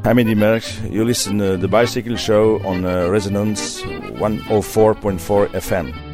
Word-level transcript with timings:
Hamidi 0.02 0.34
Merckx, 0.34 0.92
you 0.92 1.06
listen 1.06 1.38
to 1.38 1.56
the 1.58 1.68
Bicycle 1.68 2.16
Show 2.16 2.60
on 2.66 2.84
uh, 2.84 3.10
Resonance 3.10 3.84
104.4 3.84 5.50
FM. 5.50 6.11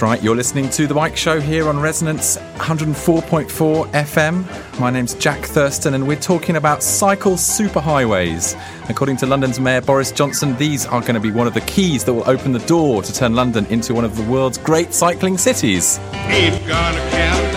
Right, 0.00 0.22
you're 0.22 0.34
listening 0.34 0.70
to 0.70 0.86
The 0.86 0.94
Bike 0.94 1.14
Show 1.14 1.42
here 1.42 1.68
on 1.68 1.78
Resonance 1.78 2.38
104.4 2.56 3.90
FM. 3.92 4.80
My 4.80 4.88
name's 4.88 5.12
Jack 5.12 5.44
Thurston, 5.44 5.92
and 5.92 6.08
we're 6.08 6.16
talking 6.16 6.56
about 6.56 6.82
cycle 6.82 7.32
superhighways. 7.32 8.58
According 8.88 9.18
to 9.18 9.26
London's 9.26 9.60
Mayor 9.60 9.82
Boris 9.82 10.10
Johnson, 10.10 10.56
these 10.56 10.86
are 10.86 11.02
going 11.02 11.14
to 11.14 11.20
be 11.20 11.30
one 11.30 11.46
of 11.46 11.52
the 11.52 11.60
keys 11.62 12.02
that 12.04 12.14
will 12.14 12.28
open 12.30 12.52
the 12.52 12.60
door 12.60 13.02
to 13.02 13.12
turn 13.12 13.34
London 13.34 13.66
into 13.66 13.92
one 13.92 14.06
of 14.06 14.16
the 14.16 14.22
world's 14.22 14.56
great 14.56 14.94
cycling 14.94 15.36
cities. 15.36 15.98
Ain't 16.12 16.66
got 16.66 16.94
a 16.94 17.49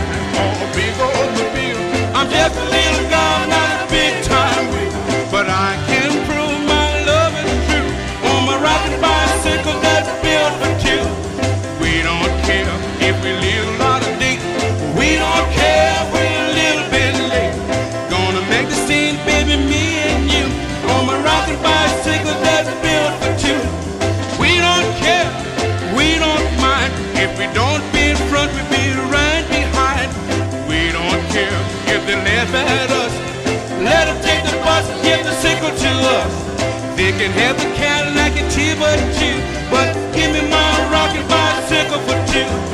They 36.96 37.12
can 37.12 37.32
have 37.32 37.58
the 37.58 37.74
Cadillac 37.76 38.38
and 38.38 38.52
T-Bud 38.52 39.00
too, 39.18 39.38
but 39.72 39.94
give 40.14 40.32
me 40.32 40.48
my 40.48 40.92
rocking 40.92 41.28
bicycle 41.28 42.00
for 42.02 42.18
two. 42.32 42.73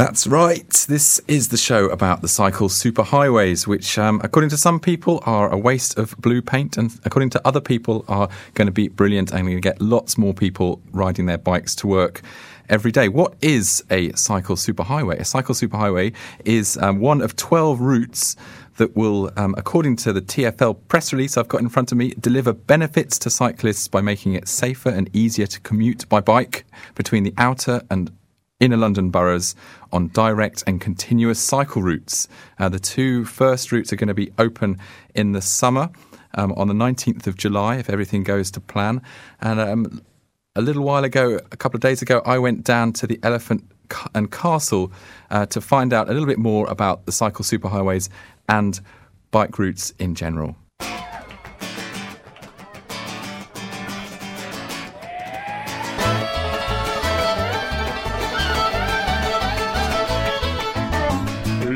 That's 0.00 0.26
right. 0.26 0.70
This 0.88 1.20
is 1.28 1.48
the 1.48 1.58
show 1.58 1.90
about 1.90 2.22
the 2.22 2.26
cycle 2.26 2.70
superhighways, 2.70 3.66
which, 3.66 3.98
um, 3.98 4.18
according 4.24 4.48
to 4.48 4.56
some 4.56 4.80
people, 4.80 5.22
are 5.26 5.52
a 5.52 5.58
waste 5.58 5.98
of 5.98 6.16
blue 6.16 6.40
paint, 6.40 6.78
and 6.78 6.98
according 7.04 7.28
to 7.30 7.46
other 7.46 7.60
people, 7.60 8.06
are 8.08 8.30
going 8.54 8.64
to 8.64 8.72
be 8.72 8.88
brilliant 8.88 9.30
and 9.30 9.42
going 9.42 9.58
to 9.58 9.60
get 9.60 9.78
lots 9.78 10.16
more 10.16 10.32
people 10.32 10.80
riding 10.90 11.26
their 11.26 11.36
bikes 11.36 11.74
to 11.74 11.86
work 11.86 12.22
every 12.70 12.90
day. 12.90 13.10
What 13.10 13.34
is 13.42 13.84
a 13.90 14.10
cycle 14.12 14.56
superhighway? 14.56 15.20
A 15.20 15.24
cycle 15.26 15.54
superhighway 15.54 16.14
is 16.46 16.78
um, 16.78 17.00
one 17.00 17.20
of 17.20 17.36
12 17.36 17.82
routes 17.82 18.36
that 18.78 18.96
will, 18.96 19.30
um, 19.36 19.54
according 19.58 19.96
to 19.96 20.14
the 20.14 20.22
TFL 20.22 20.78
press 20.88 21.12
release 21.12 21.36
I've 21.36 21.48
got 21.48 21.60
in 21.60 21.68
front 21.68 21.92
of 21.92 21.98
me, 21.98 22.14
deliver 22.18 22.54
benefits 22.54 23.18
to 23.18 23.28
cyclists 23.28 23.86
by 23.86 24.00
making 24.00 24.32
it 24.32 24.48
safer 24.48 24.88
and 24.88 25.14
easier 25.14 25.46
to 25.46 25.60
commute 25.60 26.08
by 26.08 26.20
bike 26.22 26.64
between 26.94 27.24
the 27.24 27.34
outer 27.36 27.82
and 27.90 28.10
inner 28.60 28.76
London 28.76 29.10
boroughs 29.10 29.56
on 29.92 30.08
direct 30.08 30.62
and 30.66 30.80
continuous 30.80 31.38
cycle 31.38 31.82
routes. 31.82 32.28
Uh, 32.58 32.68
the 32.68 32.78
two 32.78 33.24
first 33.24 33.72
routes 33.72 33.92
are 33.92 33.96
going 33.96 34.08
to 34.08 34.14
be 34.14 34.32
open 34.38 34.78
in 35.14 35.32
the 35.32 35.42
summer 35.42 35.90
um, 36.34 36.52
on 36.52 36.68
the 36.68 36.74
19th 36.74 37.26
of 37.26 37.36
July, 37.36 37.76
if 37.76 37.90
everything 37.90 38.22
goes 38.22 38.50
to 38.52 38.60
plan. 38.60 39.02
And 39.40 39.60
um, 39.60 40.02
a 40.56 40.62
little 40.62 40.84
while 40.84 41.04
ago, 41.04 41.40
a 41.52 41.56
couple 41.56 41.76
of 41.76 41.82
days 41.82 42.02
ago, 42.02 42.22
I 42.24 42.38
went 42.38 42.64
down 42.64 42.92
to 42.94 43.06
the 43.06 43.18
Elephant 43.22 43.64
and 44.14 44.30
Castle 44.30 44.92
uh, 45.30 45.46
to 45.46 45.60
find 45.60 45.92
out 45.92 46.08
a 46.08 46.12
little 46.12 46.26
bit 46.26 46.38
more 46.38 46.68
about 46.68 47.06
the 47.06 47.12
cycle 47.12 47.44
superhighways 47.44 48.08
and 48.48 48.80
bike 49.30 49.58
routes 49.58 49.92
in 49.98 50.14
general. 50.14 50.56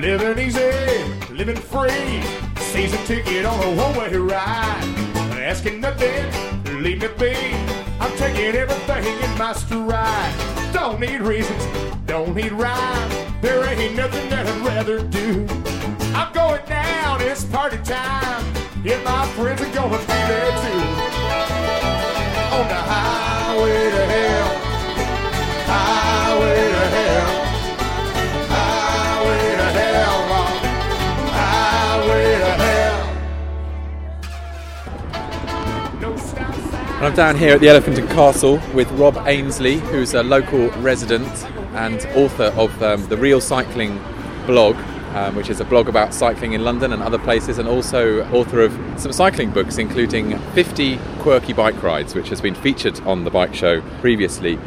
Living 0.05 0.39
easy, 0.39 1.33
living 1.33 1.57
free. 1.57 2.23
Season 2.59 2.99
ticket 3.07 3.47
on 3.47 3.59
a 3.65 3.75
one-way 3.75 4.15
ride. 4.15 4.85
Asking 5.33 5.81
nothing, 5.81 6.27
leave 6.83 7.01
me 7.01 7.09
be. 7.19 7.35
I'm 7.99 8.15
taking 8.19 8.55
everything 8.55 9.03
in 9.07 9.39
my 9.39 9.55
stride. 9.55 10.35
Don't 10.75 11.01
need 11.01 11.23
reasons, 11.23 11.65
don't 12.05 12.37
need 12.37 12.53
rhyme. 12.53 13.11
There 13.41 13.65
ain't 13.65 13.97
nothing 13.97 14.29
that 14.29 14.47
I'd 14.47 14.67
rather 14.67 15.03
do. 15.05 15.47
I'm 16.15 16.31
going 16.35 16.63
down, 16.67 17.23
it's 17.23 17.47
party 17.47 17.79
time. 17.79 18.45
Yeah, 18.85 19.03
my 19.05 19.27
friends 19.29 19.63
are 19.63 19.73
gonna 19.73 19.97
be 19.97 20.05
there 20.05 20.51
too. 20.65 20.85
On 22.57 22.69
the 22.69 22.83
highway 22.93 23.91
to 23.91 24.05
hell, 24.13 24.49
highway 25.65 26.73
to 26.73 26.87
hell. 26.95 27.44
And 37.05 37.11
I'm 37.11 37.17
down 37.17 37.37
here 37.37 37.57
at 37.57 37.61
the 37.61 37.69
Elephant 37.69 37.99
and 37.99 38.09
Castle 38.09 38.59
with 38.73 38.91
Rob 38.93 39.19
Ainsley, 39.27 39.77
who's 39.77 40.15
a 40.15 40.23
local 40.23 40.71
resident 40.81 41.29
and 41.75 41.99
author 42.17 42.45
of 42.57 42.83
um, 42.83 43.07
the 43.09 43.17
Real 43.19 43.43
Cycling 43.43 44.03
blog, 44.47 44.75
um, 45.15 45.37
which 45.37 45.51
is 45.51 45.61
a 45.61 45.67
blog 45.67 45.91
about 45.91 46.15
cycling 46.15 46.55
in 46.55 46.65
London 46.65 46.95
and 46.95 47.03
other 47.03 47.19
places, 47.19 47.59
and 47.59 47.69
also 47.69 48.25
author 48.31 48.63
of 48.63 48.73
some 48.99 49.13
cycling 49.13 49.51
books, 49.51 49.77
including 49.77 50.39
50 50.55 50.99
Quirky 51.19 51.53
Bike 51.53 51.83
Rides, 51.83 52.15
which 52.15 52.31
has 52.31 52.41
been 52.41 52.55
featured 52.55 52.99
on 53.01 53.25
the 53.25 53.31
bike 53.31 53.55
show 53.55 53.83
previously. 54.01 54.59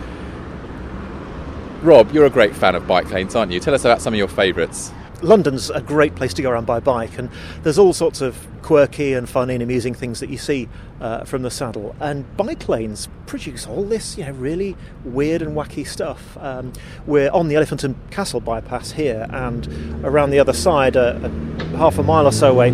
Rob, 1.82 2.12
you're 2.12 2.28
a 2.28 2.30
great 2.30 2.56
fan 2.56 2.76
of 2.76 2.86
bike 2.86 3.10
lanes, 3.10 3.34
aren't 3.34 3.52
you? 3.52 3.60
Tell 3.60 3.74
us 3.74 3.84
about 3.84 4.00
some 4.00 4.14
of 4.14 4.18
your 4.20 4.28
favourites. 4.28 4.92
London's 5.22 5.70
a 5.70 5.82
great 5.82 6.16
place 6.16 6.34
to 6.36 6.42
go 6.42 6.52
around 6.52 6.66
by 6.66 6.80
bike, 6.80 7.18
and 7.18 7.30
there's 7.64 7.78
all 7.78 7.94
sorts 7.94 8.22
of 8.22 8.48
quirky 8.62 9.14
and 9.14 9.30
funny 9.30 9.54
and 9.54 9.64
amusing 9.64 9.94
things 9.94 10.20
that 10.20 10.30
you 10.30 10.38
see 10.38 10.68
uh, 11.00 11.24
from 11.24 11.42
the 11.42 11.50
saddle. 11.50 11.96
And 12.00 12.26
bike 12.38 12.68
lanes 12.68 13.08
produce 13.26 13.66
all 13.66 13.84
this, 13.84 14.18
you 14.18 14.26
know, 14.26 14.32
really 14.32 14.76
weird 15.06 15.42
and 15.42 15.56
wacky 15.56 15.88
stuff. 15.88 16.38
Um, 16.38 16.74
we're 17.06 17.32
on 17.32 17.48
the 17.48 17.56
Elephant 17.56 17.84
and 17.84 17.96
Castle 18.12 18.42
bypass 18.42 18.92
here, 18.92 19.26
and 19.30 19.68
around 20.06 20.32
the 20.32 20.40
other 20.40 20.54
side, 20.54 20.98
uh, 20.98 21.20
uh, 21.24 21.30
half 21.78 21.98
a 21.98 22.04
mile 22.04 22.28
or 22.28 22.32
so 22.32 22.52
away, 22.52 22.70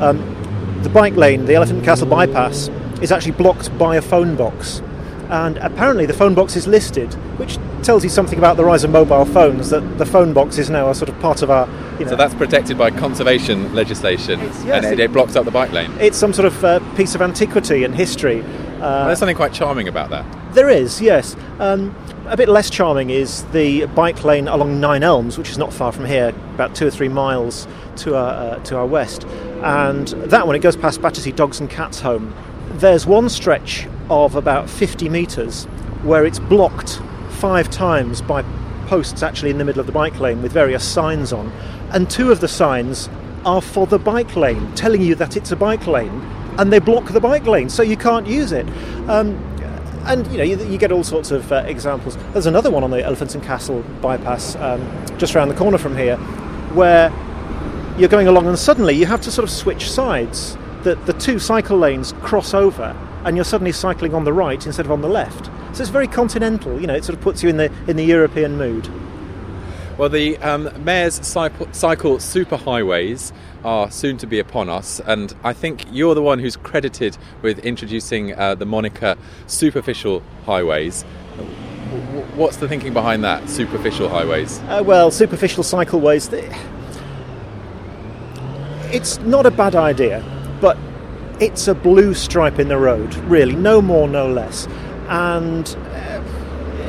um, 0.00 0.34
the 0.82 0.90
bike 0.90 1.14
lane, 1.14 1.46
the 1.46 1.54
Elephant 1.54 1.78
and 1.78 1.84
Castle 1.84 2.06
bypass, 2.06 2.68
is 3.02 3.10
actually 3.10 3.32
blocked 3.32 3.76
by 3.78 3.96
a 3.96 4.02
phone 4.02 4.36
box. 4.36 4.82
And 5.30 5.58
apparently, 5.58 6.06
the 6.06 6.14
phone 6.14 6.34
box 6.34 6.56
is 6.56 6.66
listed, 6.66 7.12
which 7.38 7.58
tells 7.82 8.02
you 8.02 8.08
something 8.08 8.38
about 8.38 8.56
the 8.56 8.64
rise 8.64 8.82
of 8.82 8.90
mobile 8.90 9.26
phones. 9.26 9.70
That 9.70 9.80
the 9.98 10.06
phone 10.06 10.32
box 10.32 10.56
is 10.56 10.70
now 10.70 10.88
a 10.88 10.94
sort 10.94 11.10
of 11.10 11.20
part 11.20 11.42
of 11.42 11.50
our, 11.50 11.66
you 11.98 12.04
know, 12.04 12.10
So 12.12 12.16
that's 12.16 12.34
protected 12.34 12.78
by 12.78 12.90
conservation 12.90 13.74
legislation, 13.74 14.38
yes, 14.40 14.64
and 14.66 14.84
it, 14.86 15.00
it- 15.00 15.12
blocks 15.12 15.36
up 15.36 15.44
the 15.44 15.50
bike 15.50 15.72
lane. 15.72 15.90
it's 16.00 16.16
some 16.16 16.32
sort 16.32 16.46
of 16.46 16.64
uh, 16.64 16.80
piece 16.96 17.14
of 17.14 17.22
antiquity 17.22 17.84
and 17.84 17.94
history. 17.94 18.42
Uh, 18.80 19.06
There's 19.06 19.18
something 19.18 19.36
quite 19.36 19.52
charming 19.52 19.88
about 19.88 20.10
that. 20.10 20.24
there 20.54 20.68
is, 20.68 21.00
yes. 21.00 21.34
Um, 21.58 21.94
a 22.26 22.36
bit 22.36 22.48
less 22.48 22.68
charming 22.70 23.10
is 23.10 23.42
the 23.52 23.86
bike 23.86 24.22
lane 24.22 24.46
along 24.48 24.78
Nine 24.80 25.02
Elms, 25.02 25.36
which 25.38 25.48
is 25.50 25.58
not 25.58 25.72
far 25.72 25.90
from 25.92 26.04
here, 26.04 26.28
about 26.54 26.74
two 26.74 26.86
or 26.86 26.90
three 26.90 27.08
miles 27.08 27.66
to 27.96 28.14
our, 28.14 28.30
uh, 28.54 28.58
to 28.64 28.76
our 28.76 28.86
west. 28.86 29.24
And 29.62 30.08
that 30.30 30.46
one, 30.46 30.54
it 30.54 30.60
goes 30.60 30.76
past 30.76 31.00
Battersea 31.02 31.32
Dogs 31.32 31.58
and 31.58 31.68
Cats 31.68 32.00
Home. 32.00 32.32
There's 32.74 33.06
one 33.06 33.28
stretch 33.30 33.88
of 34.10 34.36
about 34.36 34.68
50 34.70 35.08
metres 35.08 35.64
where 36.04 36.24
it's 36.24 36.38
blocked 36.38 37.00
five 37.30 37.70
times 37.70 38.20
by 38.22 38.42
posts 38.86 39.22
actually 39.22 39.50
in 39.50 39.58
the 39.58 39.64
middle 39.64 39.80
of 39.80 39.86
the 39.86 39.92
bike 39.92 40.20
lane 40.20 40.40
with 40.42 40.52
various 40.52 40.84
signs 40.84 41.32
on. 41.32 41.50
And 41.90 42.08
two 42.10 42.30
of 42.30 42.40
the 42.40 42.48
signs 42.48 43.08
are 43.44 43.62
for 43.62 43.86
the 43.86 43.98
bike 43.98 44.36
lane, 44.36 44.74
telling 44.74 45.02
you 45.02 45.14
that 45.14 45.36
it's 45.36 45.52
a 45.52 45.56
bike 45.56 45.86
lane, 45.86 46.20
and 46.58 46.72
they 46.72 46.78
block 46.78 47.12
the 47.12 47.20
bike 47.20 47.46
lane, 47.46 47.68
so 47.68 47.82
you 47.82 47.96
can't 47.96 48.26
use 48.26 48.52
it. 48.52 48.68
Um, 49.08 49.36
and 50.04 50.26
you 50.28 50.38
know 50.38 50.44
you, 50.44 50.56
you 50.66 50.78
get 50.78 50.90
all 50.90 51.04
sorts 51.04 51.30
of 51.30 51.50
uh, 51.52 51.56
examples. 51.66 52.16
There's 52.32 52.46
another 52.46 52.70
one 52.70 52.82
on 52.82 52.90
the 52.90 53.04
Elephants 53.04 53.34
and 53.34 53.44
Castle 53.44 53.82
bypass 54.00 54.56
um, 54.56 54.80
just 55.18 55.34
around 55.36 55.48
the 55.48 55.54
corner 55.54 55.78
from 55.78 55.96
here, 55.96 56.16
where 56.74 57.12
you're 57.98 58.08
going 58.08 58.28
along 58.28 58.46
and 58.46 58.58
suddenly 58.58 58.94
you 58.94 59.06
have 59.06 59.20
to 59.22 59.30
sort 59.30 59.44
of 59.44 59.50
switch 59.50 59.90
sides. 59.90 60.56
That 60.84 61.06
the 61.06 61.12
two 61.12 61.38
cycle 61.40 61.76
lanes 61.76 62.12
cross 62.22 62.54
over, 62.54 62.96
and 63.24 63.36
you're 63.36 63.44
suddenly 63.44 63.72
cycling 63.72 64.14
on 64.14 64.24
the 64.24 64.32
right 64.32 64.64
instead 64.64 64.86
of 64.86 64.92
on 64.92 65.00
the 65.00 65.08
left. 65.08 65.46
So 65.76 65.82
it's 65.82 65.90
very 65.90 66.06
continental. 66.06 66.80
You 66.80 66.86
know, 66.86 66.94
it 66.94 67.04
sort 67.04 67.18
of 67.18 67.22
puts 67.22 67.42
you 67.42 67.48
in 67.48 67.56
the 67.56 67.70
in 67.88 67.96
the 67.96 68.04
European 68.04 68.56
mood. 68.56 68.88
Well, 69.98 70.08
the 70.08 70.38
um, 70.38 70.70
Mayor's 70.84 71.14
cycle, 71.26 71.66
superhighways 71.66 73.32
are 73.64 73.90
soon 73.90 74.16
to 74.18 74.28
be 74.28 74.38
upon 74.38 74.68
us, 74.68 75.00
and 75.00 75.34
I 75.42 75.52
think 75.52 75.86
you're 75.90 76.14
the 76.14 76.22
one 76.22 76.38
who's 76.38 76.56
credited 76.56 77.18
with 77.42 77.58
introducing 77.58 78.32
uh, 78.38 78.54
the 78.54 78.64
moniker 78.64 79.16
superficial 79.48 80.22
highways. 80.46 81.02
What's 82.36 82.58
the 82.58 82.68
thinking 82.68 82.92
behind 82.92 83.24
that? 83.24 83.50
Superficial 83.50 84.08
highways. 84.08 84.60
Uh, 84.60 84.84
well, 84.86 85.10
superficial 85.10 85.64
cycleways. 85.64 86.28
It's 88.92 89.18
not 89.18 89.46
a 89.46 89.50
bad 89.50 89.74
idea, 89.74 90.22
but 90.60 90.78
it's 91.40 91.66
a 91.66 91.74
blue 91.74 92.14
stripe 92.14 92.60
in 92.60 92.68
the 92.68 92.78
road, 92.78 93.16
really, 93.26 93.56
no 93.56 93.82
more, 93.82 94.06
no 94.06 94.28
less. 94.28 94.68
And 95.08 95.76
uh, 95.90 96.22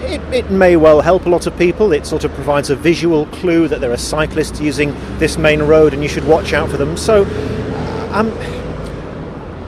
it, 0.09 0.21
it 0.33 0.51
may 0.51 0.75
well 0.75 1.01
help 1.01 1.25
a 1.25 1.29
lot 1.29 1.45
of 1.45 1.57
people. 1.57 1.93
It 1.93 2.05
sort 2.05 2.23
of 2.23 2.33
provides 2.33 2.69
a 2.69 2.75
visual 2.75 3.27
clue 3.27 3.67
that 3.67 3.79
there 3.79 3.91
are 3.91 3.97
cyclists 3.97 4.59
using 4.59 4.93
this 5.19 5.37
main 5.37 5.61
road 5.61 5.93
and 5.93 6.01
you 6.01 6.09
should 6.09 6.25
watch 6.25 6.53
out 6.53 6.69
for 6.69 6.77
them. 6.77 6.97
So 6.97 7.25
uh, 7.25 8.09
I'm, 8.11 8.31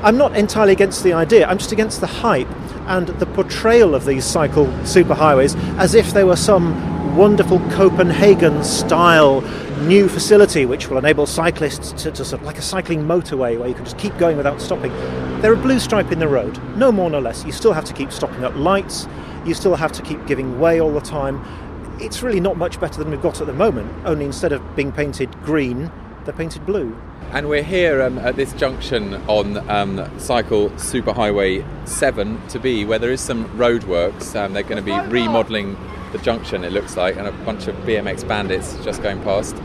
I'm 0.04 0.18
not 0.18 0.36
entirely 0.36 0.74
against 0.74 1.04
the 1.04 1.14
idea, 1.14 1.48
I'm 1.48 1.60
just 1.60 1.72
against 1.72 2.02
the 2.02 2.08
hype 2.08 2.50
and 2.88 3.08
the 3.08 3.28
portrayal 3.28 3.94
of 3.94 4.06
these 4.06 4.26
cycle 4.26 4.66
superhighways 4.84 5.56
as 5.78 5.94
if 5.94 6.12
they 6.14 6.24
were 6.24 6.36
some 6.36 7.16
wonderful 7.16 7.60
Copenhagen 7.72 8.64
style 8.64 9.42
new 9.82 10.08
facility 10.08 10.66
which 10.66 10.88
will 10.90 10.98
enable 10.98 11.26
cyclists 11.26 11.92
to, 12.04 12.12
to 12.12 12.26
sort 12.26 12.42
of 12.42 12.46
like 12.46 12.58
a 12.58 12.62
cycling 12.62 13.04
motorway 13.04 13.58
where 13.60 13.68
you 13.68 13.76
can 13.76 13.84
just 13.84 13.98
keep 13.98 14.18
going 14.18 14.38
without 14.38 14.60
stopping. 14.60 14.92
They're 15.42 15.54
a 15.54 15.58
blue 15.58 15.80
stripe 15.80 16.12
in 16.12 16.20
the 16.20 16.28
road, 16.28 16.60
no 16.76 16.92
more, 16.92 17.10
no 17.10 17.20
less. 17.20 17.46
You 17.46 17.52
still 17.52 17.74
have 17.74 17.86
to 17.86 17.94
keep 17.94 18.12
stopping 18.12 18.44
at 18.44 18.58
lights, 18.58 19.08
you 19.46 19.54
still 19.54 19.76
have 19.76 19.92
to 19.94 20.02
keep 20.02 20.26
giving 20.28 20.60
way 20.60 20.80
all 20.80 20.94
the 20.94 21.02
time. 21.02 21.44
It's 22.00 22.24
really 22.24 22.40
not 22.40 22.58
much 22.58 22.80
better 22.80 22.98
than 22.98 23.12
we've 23.12 23.22
got 23.22 23.42
at 23.42 23.48
the 23.48 23.54
moment, 23.54 23.92
only 24.06 24.26
instead 24.26 24.52
of 24.52 24.76
being 24.76 24.92
painted 24.92 25.32
green, 25.44 25.92
they're 26.26 26.34
painted 26.34 26.66
blue. 26.66 26.96
And 27.32 27.48
we're 27.48 27.64
here 27.64 28.02
um, 28.02 28.18
at 28.18 28.36
this 28.36 28.52
junction 28.54 29.14
on 29.28 29.58
um, 29.70 30.20
Cycle 30.20 30.70
Superhighway 30.72 31.66
7 31.88 32.48
to 32.50 32.60
be, 32.60 32.84
where 32.84 33.00
there 33.00 33.12
is 33.12 33.22
some 33.22 33.46
roadworks. 33.58 34.36
Um, 34.36 34.54
they're 34.54 34.64
going 34.64 34.84
to 34.84 34.84
be 34.84 34.92
remodelling 34.92 35.78
the 36.12 36.18
junction, 36.18 36.64
it 36.64 36.74
looks 36.74 36.98
like, 36.98 37.16
and 37.16 37.28
a 37.28 37.32
bunch 37.46 37.68
of 37.68 37.76
BMX 37.78 38.28
bandits 38.28 38.76
just 38.84 39.02
going 39.02 39.22
past. 39.24 39.56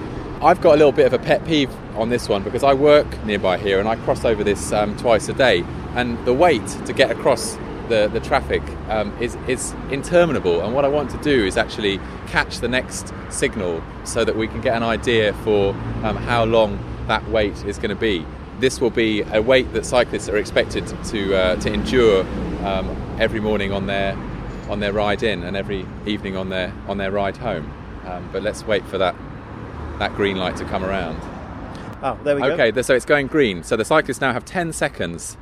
I've 0.41 0.61
got 0.61 0.75
a 0.75 0.77
little 0.77 0.93
bit 0.93 1.07
of 1.07 1.13
a 1.13 1.19
pet 1.19 1.45
peeve 1.45 1.71
on 1.97 2.11
this 2.11 2.29
one 2.29 2.43
because 2.43 2.63
I 2.63 2.75
work 2.75 3.25
nearby 3.25 3.59
here 3.59 3.81
and 3.81 3.89
I 3.89 3.97
cross 3.97 4.25
over 4.25 4.45
this 4.45 4.71
um, 4.71 4.97
twice 4.97 5.29
a 5.29 5.33
day, 5.33 5.65
and 5.95 6.25
the 6.25 6.35
wait 6.35 6.67
to 6.87 6.93
get 6.93 7.11
across 7.11 7.57
the, 7.89 8.09
the 8.13 8.21
traffic 8.21 8.63
um, 8.89 9.17
is, 9.21 9.37
is 9.49 9.75
interminable. 9.91 10.61
And 10.61 10.75
what 10.75 10.85
I 10.85 10.89
want 10.89 11.11
to 11.11 11.19
do 11.19 11.45
is 11.45 11.57
actually 11.57 12.01
catch 12.27 12.59
the 12.59 12.69
next 12.69 13.13
signal 13.31 13.83
so 14.05 14.25
that 14.25 14.37
we 14.37 14.49
can 14.49 14.61
get 14.61 14.77
an 14.77 14.83
idea 14.83 15.33
for 15.45 15.71
um, 16.03 16.17
how 16.17 16.45
long 16.45 16.79
that 17.09 17.29
wait 17.31 17.65
is 17.65 17.79
going 17.79 17.91
to 17.91 17.97
be. 17.97 18.25
This 18.59 18.81
will 18.81 18.91
be 18.91 19.23
a 19.23 19.43
wait 19.43 19.73
that 19.75 19.85
cyclists 19.85 20.29
are 20.29 20.37
expected 20.37 20.87
to, 21.07 21.35
uh, 21.35 21.57
to 21.57 21.73
endure 21.73 22.23
um, 22.65 22.89
every 23.21 23.41
morning 23.41 23.73
on 23.73 23.87
their, 23.87 24.17
on 24.69 24.81
their 24.81 24.93
ride 24.93 25.23
in 25.23 25.43
and 25.43 25.57
every 25.57 25.87
evening 26.07 26.37
on 26.37 26.49
their, 26.49 26.73
on 26.89 26.99
their 26.99 27.11
ride 27.11 27.37
home. 27.37 27.71
Um, 28.07 28.29
but 28.33 28.43
let's 28.43 28.65
wait 28.65 28.85
for 28.87 28.99
that, 28.99 29.15
that 29.99 30.15
green 30.15 30.37
light 30.37 30.57
to 30.57 30.65
come 30.65 30.85
around. 30.85 31.21
Oh, 32.03 32.19
there 32.25 32.37
we 32.37 32.43
go. 32.43 32.49
Okay, 32.49 32.83
so 32.83 32.95
it's 32.95 33.05
going 33.05 33.27
green. 33.27 33.63
So 33.63 33.77
the 33.77 33.85
cyclists 33.85 34.21
now 34.21 34.33
have 34.33 34.45
10 34.45 34.73
seconds 34.73 35.37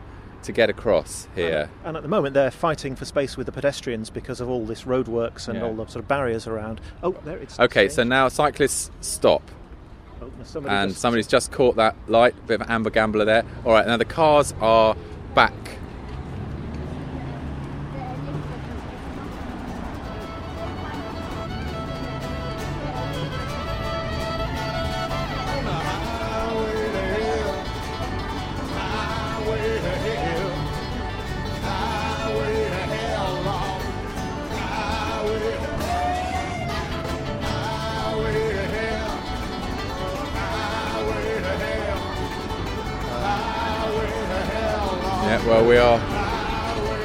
to 0.45 0.53
get 0.53 0.71
across 0.71 1.27
here. 1.35 1.69
And 1.85 1.97
at 1.97 2.03
the 2.03 2.09
moment, 2.09 2.35
they're 2.35 2.51
fighting 2.51 2.95
for 2.97 3.05
space 3.05 3.37
with 3.37 3.47
the 3.47 3.53
pedestrians 3.53 4.11
because 4.11 4.41
of 4.41 4.49
all 4.49 4.65
this 4.65 4.83
roadworks 4.85 5.49
and 5.49 5.59
Yeah. 5.59 5.65
all 5.65 5.75
the 5.75 5.87
sort 5.87 5.97
of 6.05 6.09
barriers 6.09 6.47
around. 6.47 6.81
Oh, 7.03 7.15
there 7.25 7.39
it's. 7.39 7.59
Okay, 7.59 7.89
so 7.89 8.05
now 8.05 8.29
cyclists 8.29 8.91
stop. 9.01 9.43
Oh, 10.23 10.31
somebody 10.45 10.75
and 10.75 10.91
just- 10.91 11.01
somebody's 11.03 11.27
just 11.27 11.51
caught 11.51 11.77
that 11.77 11.97
light, 12.07 12.35
bit 12.47 12.61
of 12.61 12.67
an 12.67 12.71
amber 12.73 12.91
gambler 12.91 13.25
there. 13.25 13.43
All 13.65 13.73
right, 13.73 13.87
now 13.87 13.97
the 13.97 14.05
cars 14.05 14.55
are 14.61 14.97
back. 15.35 15.53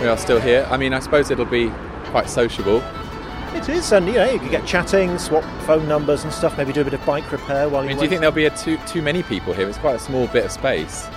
We 0.09 0.13
are 0.13 0.17
still 0.17 0.41
here. 0.41 0.67
I 0.71 0.77
mean, 0.77 0.91
I 0.91 0.99
suppose 1.01 1.29
it'll 1.29 1.45
be 1.45 1.69
quite 2.05 2.27
sociable. 2.27 2.81
It 3.53 3.69
is, 3.69 3.91
and 3.91 4.07
you 4.07 4.13
know, 4.13 4.31
you 4.31 4.39
can 4.39 4.49
get 4.49 4.65
chatting, 4.65 5.19
swap 5.19 5.43
phone 5.67 5.87
numbers 5.87 6.23
and 6.23 6.33
stuff. 6.33 6.57
Maybe 6.57 6.73
do 6.73 6.81
a 6.81 6.83
bit 6.83 6.95
of 6.95 7.05
bike 7.05 7.31
repair 7.31 7.69
while 7.69 7.81
I 7.81 7.83
you 7.83 7.89
mean, 7.89 7.97
wait. 7.97 7.99
do 7.99 8.05
you 8.05 8.09
think 8.09 8.21
there'll 8.21 8.35
be 8.35 8.45
a 8.45 8.57
too 8.57 8.79
too 8.87 9.03
many 9.03 9.21
people 9.21 9.53
here? 9.53 9.69
It's 9.69 9.77
quite 9.77 9.95
a 9.95 9.99
small 9.99 10.25
bit 10.27 10.45
of 10.45 10.51
space. 10.51 11.07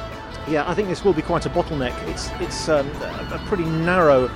Yeah, 0.46 0.68
I 0.68 0.74
think 0.74 0.88
this 0.88 1.04
will 1.04 1.14
be 1.14 1.22
quite 1.22 1.46
a 1.46 1.50
bottleneck. 1.50 1.96
It's 2.06 2.28
it's 2.42 2.68
um, 2.68 2.86
a 3.00 3.42
pretty 3.46 3.64
narrow 3.64 4.30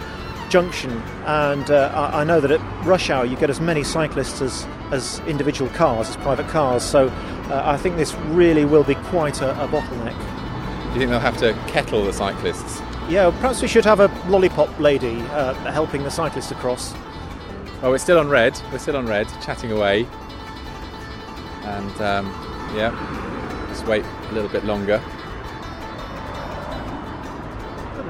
junction, 0.48 0.90
and 1.26 1.70
uh, 1.70 1.92
I, 1.94 2.22
I 2.22 2.24
know 2.24 2.40
that 2.40 2.50
at 2.50 2.86
rush 2.86 3.10
hour 3.10 3.26
you 3.26 3.36
get 3.36 3.50
as 3.50 3.60
many 3.60 3.84
cyclists 3.84 4.40
as 4.40 4.66
as 4.90 5.20
individual 5.26 5.70
cars, 5.72 6.08
as 6.08 6.16
private 6.16 6.48
cars. 6.48 6.82
So 6.82 7.08
uh, 7.08 7.62
I 7.62 7.76
think 7.76 7.96
this 7.96 8.14
really 8.32 8.64
will 8.64 8.84
be 8.84 8.94
quite 8.94 9.42
a, 9.42 9.50
a 9.62 9.68
bottleneck. 9.68 10.18
Do 10.18 10.92
you 10.94 10.98
think 11.00 11.10
they'll 11.10 11.20
have 11.20 11.36
to 11.38 11.52
kettle 11.70 12.06
the 12.06 12.12
cyclists? 12.14 12.80
Yeah, 13.08 13.30
perhaps 13.30 13.62
we 13.62 13.68
should 13.68 13.84
have 13.84 14.00
a 14.00 14.08
lollipop 14.28 14.78
lady 14.80 15.20
uh, 15.30 15.54
helping 15.72 16.02
the 16.02 16.10
cyclist 16.10 16.50
across. 16.50 16.92
Oh, 17.82 17.90
we're 17.90 17.98
still 17.98 18.18
on 18.18 18.28
red. 18.28 18.60
We're 18.72 18.78
still 18.78 18.96
on 18.96 19.06
red, 19.06 19.28
chatting 19.42 19.70
away. 19.70 20.06
And 21.62 22.00
um, 22.00 22.26
yeah, 22.74 22.90
just 23.68 23.86
wait 23.86 24.04
a 24.04 24.32
little 24.32 24.48
bit 24.48 24.64
longer. 24.64 25.00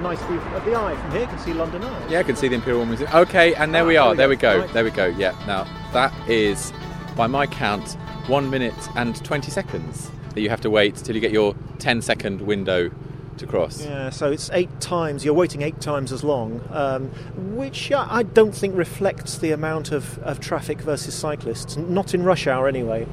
Nice 0.02 0.22
view 0.26 0.38
of 0.38 0.64
the 0.64 0.74
eye 0.76 0.94
from 0.94 1.10
here. 1.10 1.20
You 1.22 1.26
can 1.26 1.38
see 1.38 1.52
London 1.54 1.82
Eye. 1.82 2.08
Yeah, 2.08 2.18
I 2.20 2.22
can 2.22 2.36
see 2.36 2.48
the 2.48 2.54
Imperial 2.54 2.84
Museum. 2.86 3.10
Okay, 3.12 3.54
and 3.54 3.74
there 3.74 3.84
we 3.84 3.96
are. 3.96 4.10
Ah, 4.10 4.14
There 4.14 4.28
we 4.28 4.36
there 4.36 4.54
go. 4.54 4.58
we 4.58 4.60
go. 4.60 4.64
Right. 4.66 4.72
There 4.74 4.84
we 4.84 4.90
go. 4.90 5.06
Yeah. 5.06 5.34
Now 5.46 5.64
That 5.92 6.12
is, 6.28 6.72
by 7.16 7.26
my 7.26 7.46
count, 7.46 7.94
one 8.28 8.48
minute 8.50 8.74
and 8.94 9.16
20 9.24 9.50
seconds 9.50 10.10
that 10.34 10.42
you 10.42 10.50
have 10.50 10.60
to 10.60 10.70
wait 10.70 10.96
till 10.96 11.14
you 11.14 11.20
get 11.20 11.32
your 11.32 11.54
10 11.78 12.02
second 12.02 12.40
window 12.42 12.90
to 13.38 13.46
cross. 13.46 13.84
Yeah, 13.84 14.10
so 14.10 14.30
it's 14.30 14.50
eight 14.52 14.80
times, 14.80 15.24
you're 15.24 15.34
waiting 15.34 15.62
eight 15.62 15.80
times 15.80 16.12
as 16.12 16.24
long, 16.24 16.60
um, 16.70 17.08
which 17.56 17.92
I 17.92 18.22
don't 18.22 18.54
think 18.54 18.76
reflects 18.76 19.38
the 19.38 19.52
amount 19.52 19.92
of, 19.92 20.18
of 20.18 20.40
traffic 20.40 20.80
versus 20.80 21.14
cyclists, 21.14 21.76
not 21.76 22.14
in 22.14 22.22
rush 22.22 22.46
hour 22.46 22.68
anyway. 22.68 23.06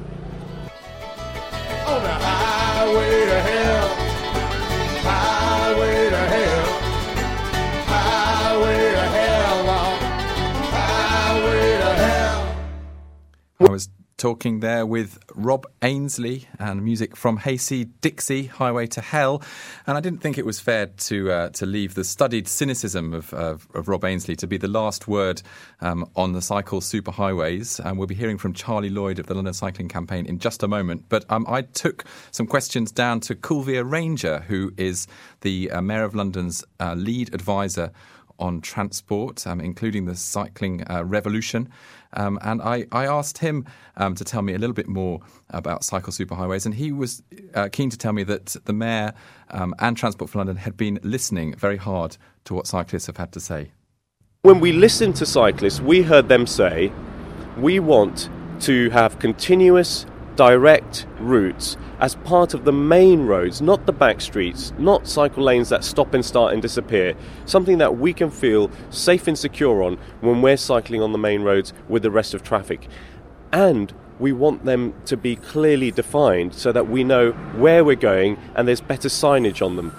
On 1.86 2.02
the 2.02 2.08
highway 2.08 3.26
to 3.26 3.42
highway 3.42 3.63
talking 14.24 14.60
there 14.60 14.86
with 14.86 15.18
Rob 15.34 15.66
Ainsley 15.82 16.48
and 16.58 16.82
music 16.82 17.14
from 17.14 17.36
Hayseed 17.36 18.00
Dixie, 18.00 18.44
Highway 18.46 18.86
to 18.86 19.02
Hell. 19.02 19.42
And 19.86 19.98
I 19.98 20.00
didn't 20.00 20.22
think 20.22 20.38
it 20.38 20.46
was 20.46 20.58
fair 20.58 20.86
to 20.86 21.30
uh, 21.30 21.48
to 21.50 21.66
leave 21.66 21.92
the 21.92 22.04
studied 22.04 22.48
cynicism 22.48 23.12
of, 23.12 23.34
of, 23.34 23.68
of 23.74 23.86
Rob 23.86 24.02
Ainsley 24.02 24.34
to 24.36 24.46
be 24.46 24.56
the 24.56 24.66
last 24.66 25.06
word 25.06 25.42
um, 25.82 26.08
on 26.16 26.32
the 26.32 26.40
cycle 26.40 26.80
superhighways. 26.80 27.84
And 27.84 27.98
we'll 27.98 28.06
be 28.06 28.14
hearing 28.14 28.38
from 28.38 28.54
Charlie 28.54 28.88
Lloyd 28.88 29.18
of 29.18 29.26
the 29.26 29.34
London 29.34 29.52
Cycling 29.52 29.90
Campaign 29.90 30.24
in 30.24 30.38
just 30.38 30.62
a 30.62 30.68
moment. 30.68 31.04
But 31.10 31.30
um, 31.30 31.44
I 31.46 31.60
took 31.60 32.06
some 32.30 32.46
questions 32.46 32.92
down 32.92 33.20
to 33.20 33.34
Kulveer 33.34 33.84
Ranger, 33.84 34.38
who 34.48 34.72
is 34.78 35.06
the 35.42 35.70
uh, 35.70 35.82
Mayor 35.82 36.04
of 36.04 36.14
London's 36.14 36.64
uh, 36.80 36.94
lead 36.94 37.34
advisor 37.34 37.92
on 38.38 38.60
transport, 38.60 39.46
um, 39.46 39.60
including 39.60 40.06
the 40.06 40.16
cycling 40.16 40.82
uh, 40.90 41.04
revolution. 41.04 41.68
Um, 42.14 42.38
and 42.42 42.62
I, 42.62 42.86
I, 42.92 43.06
asked 43.06 43.38
him 43.38 43.66
um, 43.96 44.14
to 44.14 44.24
tell 44.24 44.42
me 44.42 44.54
a 44.54 44.58
little 44.58 44.74
bit 44.74 44.88
more 44.88 45.20
about 45.50 45.84
cycle 45.84 46.12
superhighways, 46.12 46.64
and 46.64 46.74
he 46.74 46.92
was 46.92 47.22
uh, 47.54 47.68
keen 47.70 47.90
to 47.90 47.98
tell 47.98 48.12
me 48.12 48.22
that 48.24 48.56
the 48.64 48.72
mayor 48.72 49.12
um, 49.50 49.74
and 49.80 49.96
Transport 49.96 50.30
for 50.30 50.38
London 50.38 50.56
had 50.56 50.76
been 50.76 51.00
listening 51.02 51.54
very 51.56 51.76
hard 51.76 52.16
to 52.44 52.54
what 52.54 52.66
cyclists 52.66 53.06
have 53.06 53.16
had 53.16 53.32
to 53.32 53.40
say. 53.40 53.72
When 54.42 54.60
we 54.60 54.72
listened 54.72 55.16
to 55.16 55.26
cyclists, 55.26 55.80
we 55.80 56.02
heard 56.02 56.28
them 56.28 56.46
say, 56.46 56.92
we 57.58 57.80
want 57.80 58.28
to 58.60 58.90
have 58.90 59.18
continuous, 59.18 60.06
direct 60.36 61.06
routes 61.18 61.76
as 62.00 62.16
part 62.16 62.54
of 62.54 62.64
the 62.64 62.72
main 62.72 63.26
roads, 63.26 63.62
not 63.62 63.86
the 63.86 63.92
back 63.92 64.20
streets, 64.20 64.72
not 64.78 65.06
cycle 65.06 65.44
lanes 65.44 65.68
that 65.68 65.84
stop 65.84 66.14
and 66.14 66.24
start 66.24 66.52
and 66.52 66.60
disappear. 66.60 67.14
Something 67.46 67.78
that 67.78 67.96
we 67.96 68.12
can 68.12 68.30
feel 68.30 68.70
safe 68.90 69.28
and 69.28 69.38
secure 69.38 69.82
on 69.82 69.98
when 70.20 70.42
we're 70.42 70.56
cycling 70.56 71.02
on 71.02 71.12
the 71.12 71.18
main 71.18 71.42
roads 71.42 71.72
with 71.88 72.02
the 72.02 72.10
rest 72.10 72.34
of 72.34 72.42
traffic. 72.42 72.88
And 73.52 73.92
we 74.18 74.32
want 74.32 74.64
them 74.64 74.94
to 75.06 75.16
be 75.16 75.36
clearly 75.36 75.90
defined 75.90 76.54
so 76.54 76.72
that 76.72 76.88
we 76.88 77.04
know 77.04 77.32
where 77.56 77.84
we're 77.84 77.96
going 77.96 78.38
and 78.54 78.66
there's 78.66 78.80
better 78.80 79.08
signage 79.08 79.64
on 79.64 79.76
them. 79.76 79.92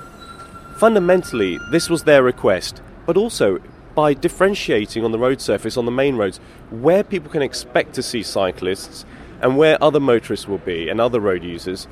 Fundamentally, 0.78 1.58
this 1.72 1.90
was 1.90 2.04
their 2.04 2.24
request, 2.24 2.82
but 3.06 3.18
also 3.18 3.60
by 3.94 4.14
differentiating 4.14 5.06
on 5.06 5.12
the 5.12 5.20
road 5.20 5.40
surface 5.40 5.78
on 5.78 5.86
the 5.86 5.92
main 5.92 6.18
roads 6.18 6.40
where 6.70 7.04
people 7.04 7.32
can 7.32 7.42
expect 7.42 7.94
to 7.94 8.04
see 8.04 8.22
cyclists 8.22 9.06
and 9.42 9.58
where 9.58 9.82
other 9.84 10.00
motorists 10.00 10.48
will 10.48 10.60
be 10.60 10.90
and 10.90 11.00
other 11.00 11.20
road 11.20 11.44
users, 11.44 11.88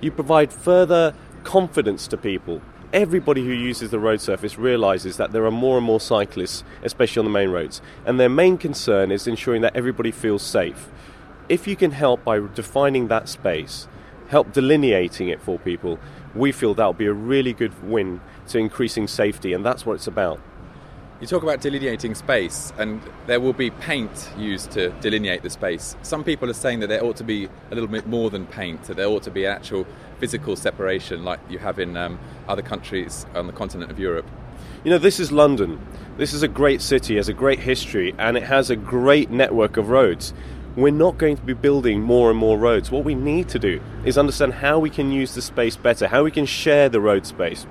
you 0.00 0.10
provide 0.10 0.52
further 0.52 1.14
confidence 1.44 2.06
to 2.08 2.16
people. 2.16 2.60
Everybody 2.92 3.44
who 3.44 3.52
uses 3.52 3.90
the 3.90 3.98
road 3.98 4.20
surface 4.20 4.58
realizes 4.58 5.16
that 5.16 5.32
there 5.32 5.44
are 5.44 5.50
more 5.50 5.76
and 5.76 5.86
more 5.86 6.00
cyclists, 6.00 6.64
especially 6.82 7.20
on 7.20 7.24
the 7.24 7.30
main 7.30 7.50
roads, 7.50 7.82
and 8.04 8.18
their 8.18 8.28
main 8.28 8.58
concern 8.58 9.10
is 9.10 9.26
ensuring 9.26 9.62
that 9.62 9.76
everybody 9.76 10.10
feels 10.10 10.42
safe. 10.42 10.88
If 11.48 11.66
you 11.66 11.76
can 11.76 11.92
help 11.92 12.24
by 12.24 12.40
defining 12.54 13.08
that 13.08 13.28
space, 13.28 13.88
help 14.28 14.52
delineating 14.52 15.28
it 15.28 15.40
for 15.40 15.58
people, 15.58 15.98
we 16.34 16.52
feel 16.52 16.74
that 16.74 16.84
will 16.84 16.92
be 16.92 17.06
a 17.06 17.12
really 17.12 17.52
good 17.52 17.72
win 17.82 18.20
to 18.48 18.58
increasing 18.58 19.08
safety, 19.08 19.52
and 19.52 19.64
that's 19.64 19.86
what 19.86 19.94
it's 19.94 20.06
about. 20.06 20.40
You 21.18 21.26
talk 21.26 21.42
about 21.42 21.62
delineating 21.62 22.14
space, 22.14 22.74
and 22.78 23.00
there 23.26 23.40
will 23.40 23.54
be 23.54 23.70
paint 23.70 24.30
used 24.36 24.70
to 24.72 24.90
delineate 25.00 25.42
the 25.42 25.48
space. 25.48 25.96
Some 26.02 26.22
people 26.22 26.50
are 26.50 26.54
saying 26.54 26.80
that 26.80 26.88
there 26.88 27.02
ought 27.02 27.16
to 27.16 27.24
be 27.24 27.46
a 27.70 27.74
little 27.74 27.88
bit 27.88 28.06
more 28.06 28.28
than 28.28 28.44
paint, 28.46 28.82
that 28.84 28.98
there 28.98 29.06
ought 29.06 29.22
to 29.22 29.30
be 29.30 29.46
actual 29.46 29.86
physical 30.18 30.56
separation 30.56 31.24
like 31.24 31.40
you 31.48 31.58
have 31.58 31.78
in 31.78 31.96
um, 31.96 32.18
other 32.48 32.60
countries 32.60 33.24
on 33.34 33.46
the 33.46 33.54
continent 33.54 33.90
of 33.90 33.98
Europe. 33.98 34.26
You 34.84 34.90
know, 34.90 34.98
this 34.98 35.18
is 35.18 35.32
London. 35.32 35.80
This 36.18 36.34
is 36.34 36.42
a 36.42 36.48
great 36.48 36.82
city, 36.82 37.16
has 37.16 37.30
a 37.30 37.34
great 37.34 37.60
history, 37.60 38.14
and 38.18 38.36
it 38.36 38.42
has 38.42 38.68
a 38.68 38.76
great 38.76 39.30
network 39.30 39.78
of 39.78 39.88
roads. 39.88 40.34
We're 40.76 40.92
not 40.92 41.16
going 41.16 41.38
to 41.38 41.42
be 41.42 41.54
building 41.54 42.02
more 42.02 42.28
and 42.28 42.38
more 42.38 42.58
roads. 42.58 42.90
What 42.90 43.04
we 43.04 43.14
need 43.14 43.48
to 43.48 43.58
do 43.58 43.80
is 44.04 44.18
understand 44.18 44.52
how 44.52 44.78
we 44.78 44.90
can 44.90 45.10
use 45.10 45.34
the 45.34 45.40
space 45.40 45.76
better, 45.76 46.08
how 46.08 46.24
we 46.24 46.30
can 46.30 46.44
share 46.44 46.90
the 46.90 47.00
road 47.00 47.24
space. 47.24 47.66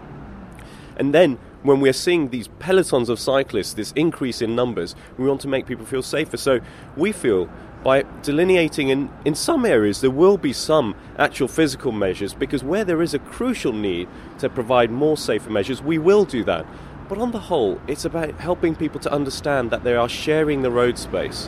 And 0.98 1.14
then 1.14 1.38
when 1.66 1.82
we're 1.82 1.94
seeing 1.94 2.30
these 2.30 2.48
pelotons 2.60 3.10
of 3.10 3.20
cyclists, 3.20 3.74
this 3.74 3.92
increase 3.94 4.42
in 4.42 4.56
numbers, 4.56 4.96
we 5.18 5.28
want 5.28 5.42
to 5.42 5.48
make 5.48 5.66
people 5.66 5.86
feel 5.86 6.04
safer. 6.04 6.38
So 6.38 6.60
we 6.96 7.12
feel 7.12 7.50
by 7.84 8.04
delineating 8.24 8.90
in, 8.90 9.12
in 9.26 9.36
some 9.36 9.64
areas 9.64 10.02
there 10.02 10.10
will 10.10 10.38
be 10.38 10.52
some 10.52 10.96
actual 11.20 11.48
physical 11.48 11.92
measures 11.92 12.34
because 12.34 12.64
where 12.64 12.84
there 12.84 13.02
is 13.02 13.14
a 13.14 13.20
crucial 13.20 13.74
need 13.74 14.08
to 14.40 14.50
provide 14.50 14.90
more 14.90 15.18
safer 15.18 15.52
measures, 15.52 15.82
we 15.82 15.98
will 15.98 16.26
do 16.26 16.44
that. 16.44 16.66
But 17.08 17.20
on 17.20 17.32
the 17.32 17.40
whole, 17.40 17.80
it's 17.88 18.06
about 18.06 18.40
helping 18.40 18.76
people 18.76 19.00
to 19.02 19.12
understand 19.12 19.70
that 19.70 19.84
they 19.84 19.96
are 19.96 20.10
sharing 20.10 20.64
the 20.64 20.72
road 20.72 20.98
space. 20.98 21.48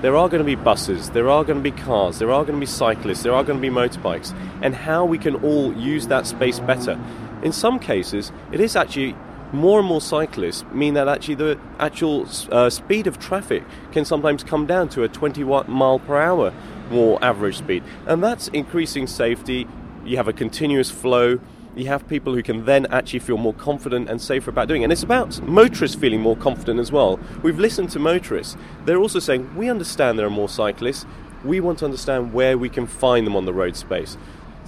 There 0.00 0.16
are 0.16 0.28
going 0.28 0.40
to 0.40 0.44
be 0.44 0.54
buses, 0.54 1.10
there 1.10 1.28
are 1.28 1.44
going 1.44 1.58
to 1.58 1.70
be 1.70 1.76
cars, 1.76 2.18
there 2.18 2.30
are 2.30 2.44
going 2.44 2.54
to 2.54 2.60
be 2.60 2.66
cyclists, 2.66 3.22
there 3.22 3.34
are 3.34 3.44
going 3.44 3.60
to 3.60 3.68
be 3.68 3.74
motorbikes, 3.74 4.32
and 4.60 4.74
how 4.74 5.04
we 5.04 5.18
can 5.18 5.36
all 5.36 5.72
use 5.74 6.06
that 6.08 6.26
space 6.26 6.60
better. 6.60 6.98
In 7.42 7.52
some 7.52 7.80
cases, 7.80 8.30
it 8.52 8.60
is 8.60 8.76
actually 8.76 9.16
more 9.52 9.78
and 9.78 9.88
more 9.88 10.00
cyclists 10.00 10.64
mean 10.72 10.94
that 10.94 11.08
actually 11.08 11.34
the 11.34 11.58
actual 11.78 12.26
uh, 12.50 12.70
speed 12.70 13.06
of 13.06 13.18
traffic 13.18 13.64
can 13.92 14.04
sometimes 14.04 14.42
come 14.42 14.66
down 14.66 14.88
to 14.90 15.02
a 15.02 15.08
20 15.08 15.44
mile 15.44 15.98
per 15.98 16.20
hour 16.20 16.52
more 16.92 17.22
average 17.24 17.58
speed, 17.58 17.82
and 18.06 18.22
that's 18.22 18.48
increasing 18.48 19.06
safety. 19.06 19.66
You 20.04 20.16
have 20.16 20.28
a 20.28 20.32
continuous 20.32 20.90
flow. 20.90 21.40
You 21.74 21.86
have 21.86 22.06
people 22.06 22.34
who 22.34 22.42
can 22.42 22.66
then 22.66 22.86
actually 22.86 23.20
feel 23.20 23.38
more 23.38 23.54
confident 23.54 24.10
and 24.10 24.20
safer 24.20 24.50
about 24.50 24.68
doing 24.68 24.82
it. 24.82 24.84
And 24.84 24.92
it's 24.92 25.02
about 25.02 25.40
motorists 25.40 25.96
feeling 25.96 26.20
more 26.20 26.36
confident 26.36 26.78
as 26.78 26.92
well. 26.92 27.18
We've 27.42 27.58
listened 27.58 27.88
to 27.90 27.98
motorists. 27.98 28.58
They're 28.84 28.98
also 28.98 29.20
saying, 29.20 29.56
We 29.56 29.70
understand 29.70 30.18
there 30.18 30.26
are 30.26 30.30
more 30.30 30.50
cyclists. 30.50 31.06
We 31.44 31.60
want 31.60 31.78
to 31.78 31.86
understand 31.86 32.34
where 32.34 32.58
we 32.58 32.68
can 32.68 32.86
find 32.86 33.26
them 33.26 33.34
on 33.34 33.46
the 33.46 33.54
road 33.54 33.74
space. 33.76 34.18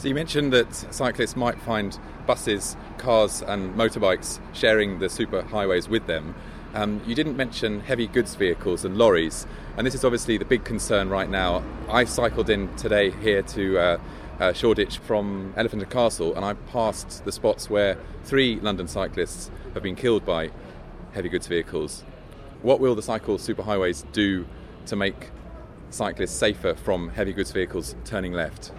So 0.05 0.09
you 0.09 0.15
mentioned 0.15 0.53
that 0.53 0.75
cyclists 0.75 1.35
might 1.35 1.59
find 1.63 1.99
buses, 2.27 2.77
cars, 2.99 3.41
and 3.41 3.75
motorbikes 3.75 4.39
sharing 4.53 4.99
the 4.99 5.09
super 5.09 5.41
highways 5.41 5.89
with 5.89 6.07
them. 6.07 6.35
Um, 6.75 7.01
you 7.07 7.15
didn't 7.15 7.39
mention 7.39 7.81
heavy 7.81 8.07
goods 8.07 8.35
vehicles 8.35 8.85
and 8.85 8.99
lorries, 8.99 9.47
and 9.79 9.87
this 9.87 9.95
is 9.95 10.05
obviously 10.05 10.37
the 10.37 10.45
big 10.45 10.63
concern 10.63 11.09
right 11.09 11.31
now. 11.31 11.65
I 11.89 12.05
cycled 12.05 12.51
in 12.51 12.77
today 12.77 13.13
here 13.13 13.41
to 13.41 13.79
uh, 13.79 13.99
uh, 14.41 14.53
Shoreditch 14.53 14.99
from 14.99 15.55
Elephant 15.57 15.81
and 15.81 15.91
Castle, 15.91 16.37
and 16.37 16.45
I 16.45 16.53
passed 16.53 17.25
the 17.25 17.33
spots 17.33 17.71
where 17.71 17.97
three 18.25 18.61
London 18.61 18.87
cyclists 18.87 19.51
have 19.73 19.83
been 19.83 19.97
killed 19.97 20.27
by 20.27 20.51
heavy 21.15 21.31
goods 21.31 21.47
vehicles. 21.47 22.05
What 22.61 22.79
will 22.79 22.95
the 22.95 23.01
cycle 23.01 23.39
superhighways 23.39 24.05
do 24.13 24.47
to 24.85 24.97
make 24.97 25.31
cyclists 25.89 26.35
safer 26.35 26.75
from 26.75 27.09
heavy 27.09 27.33
goods 27.33 27.53
vehicles 27.53 27.97
turning 28.05 28.35
left? 28.35 28.71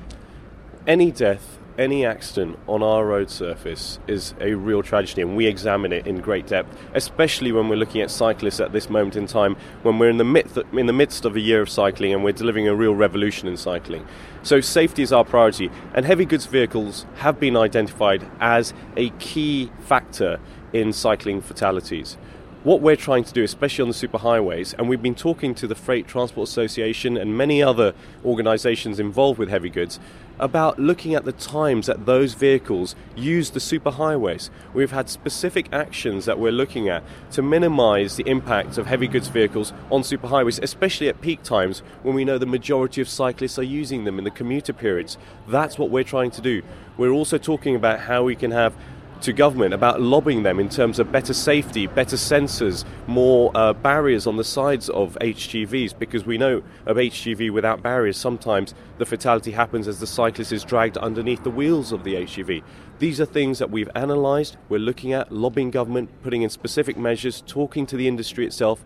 Any 0.88 1.12
death 1.12 1.58
any 1.77 2.06
accident 2.06 2.58
on 2.68 2.82
our 2.82 3.06
road 3.06 3.30
surface 3.30 4.00
is 4.08 4.34
a 4.39 4.54
real 4.54 4.82
tragedy, 4.82 5.22
and 5.22 5.36
we 5.36 5.46
examine 5.46 5.92
it 5.92 6.08
in 6.08 6.20
great 6.22 6.48
depth, 6.48 6.77
especially 6.94 7.51
when 7.51 7.68
we're 7.68 7.75
looking 7.75 8.01
at 8.01 8.12
cyclists 8.12 8.60
at 8.60 8.72
this 8.72 8.89
moment 8.89 9.15
in 9.15 9.27
time, 9.27 9.56
when 9.84 10.00
we're 10.00 10.10
in 10.10 10.18
the 10.18 10.24
midst, 10.24 10.58
in 10.74 10.86
the 10.86 10.94
midst 10.94 11.25
of 11.25 11.36
a 11.36 11.39
year 11.39 11.62
of 11.62 11.70
cycling 11.70 12.13
and 12.13 12.24
we're 12.24 12.32
delivering 12.32 12.68
a 12.68 12.75
real 12.75 12.96
revolution 12.96 13.48
in 13.48 13.58
cycling. 13.58 14.06
So, 14.44 14.62
safety 14.62 15.01
is 15.01 15.12
our 15.12 15.25
priority, 15.25 15.70
and 15.94 16.06
heavy 16.06 16.25
goods 16.25 16.46
vehicles 16.46 17.06
have 17.15 17.39
been 17.39 17.58
identified 17.58 18.25
as 18.39 18.74
a 18.96 19.10
key 19.12 19.72
factor 19.82 20.39
in 20.72 20.94
cycling 20.94 21.42
fatalities 21.42 22.18
what 22.65 22.82
we're 22.82 22.96
trying 22.96 23.24
to 23.24 23.32
do, 23.32 23.44
especially 23.44 23.84
on 23.84 23.89
the 23.89 23.94
superhighways, 23.94 24.74
and 24.80 24.89
we've 24.89 25.04
been 25.04 25.13
talking 25.13 25.54
to 25.54 25.68
the 25.68 25.75
Freight 25.75 26.08
Transport 26.08 26.50
Association 26.50 27.15
and 27.15 27.38
many 27.38 27.62
other 27.62 27.94
organisations 28.25 29.00
involved 29.00 29.38
with 29.38 29.50
heavy 29.50 29.70
goods 29.70 30.00
about 30.39 30.80
looking 30.80 31.15
at 31.15 31.25
the 31.25 31.32
times 31.32 31.88
that 31.88 32.06
those 32.06 32.34
vehicles 32.34 32.96
use 33.15 33.51
the 33.51 33.60
superhighways. 33.60 34.50
We've 34.74 34.92
had 34.92 35.10
specific 35.10 35.68
actions 35.72 36.25
that 36.25 36.39
we're 36.39 36.51
looking 36.51 36.89
at 36.89 37.04
to 37.32 37.42
minimise 37.42 38.15
the 38.15 38.27
impact 38.27 38.77
of 38.77 38.88
heavy 38.88 39.08
goods 39.08 39.27
vehicles 39.27 39.74
on 39.92 40.01
superhighways, 40.01 40.62
especially 40.62 41.10
at 41.10 41.22
peak 41.22 41.44
times 41.44 41.80
when 42.04 42.15
we 42.15 42.25
know 42.25 42.38
the 42.38 42.46
majority 42.46 43.01
of 43.01 43.10
cyclists 43.10 43.58
are 43.60 43.63
using 43.63 44.04
them 44.04 44.18
in 44.18 44.24
the 44.24 44.32
commuter 44.32 44.74
periods. 44.74 45.18
That's 45.48 45.77
what 45.77 45.89
we're 45.89 46.04
trying 46.04 46.32
to 46.32 46.42
do. 46.42 46.62
We're 46.98 47.12
also 47.12 47.38
talking 47.38 47.75
about 47.75 48.01
how 48.01 48.24
we 48.24 48.36
can 48.36 48.51
have 48.51 48.74
to 49.22 49.34
government 49.34 49.74
about 49.74 50.01
lobbying 50.01 50.43
them 50.43 50.60
in 50.60 50.69
terms 50.69 51.00
of 51.00 51.12
better 51.12 51.34
safety, 51.34 51.88
better 51.88 52.15
sensors, 52.15 52.84
more 53.07 53.51
uh, 53.55 53.74
barriers 53.74 54.27
on 54.27 54.38
the 54.38 54.43
sides 54.43 54.89
of 54.89 55.17
HGVs 55.22 55.98
because 55.98 56.25
we 56.25 56.38
know 56.38 56.62
of 56.86 56.98
HGV 56.98 57.51
without 57.51 57.81
barriers 57.81 58.17
sometimes 58.17 58.74
the 58.98 59.05
fatality 59.05 59.51
happens 59.51 59.88
as 59.88 60.00
the 60.00 60.07
cyclist 60.07 60.51
is 60.51 60.63
dragged 60.63 60.98
underneath 60.98 61.43
the 61.43 61.50
wheels 61.50 61.91
of 61.91 62.03
the 62.03 62.15
HGV. 62.15 62.63
These 63.00 63.19
are 63.19 63.25
things 63.25 63.60
that 63.60 63.72
we've 63.72 63.89
analysed, 63.95 64.57
we're 64.69 64.79
looking 64.79 65.13
at, 65.13 65.31
lobbying 65.31 65.72
government, 65.72 66.10
putting 66.24 66.41
in 66.41 66.50
specific 66.50 66.98
measures, 66.98 67.43
talking 67.45 67.86
to 67.88 67.98
the 67.98 68.07
industry 68.07 68.45
itself. 68.45 68.84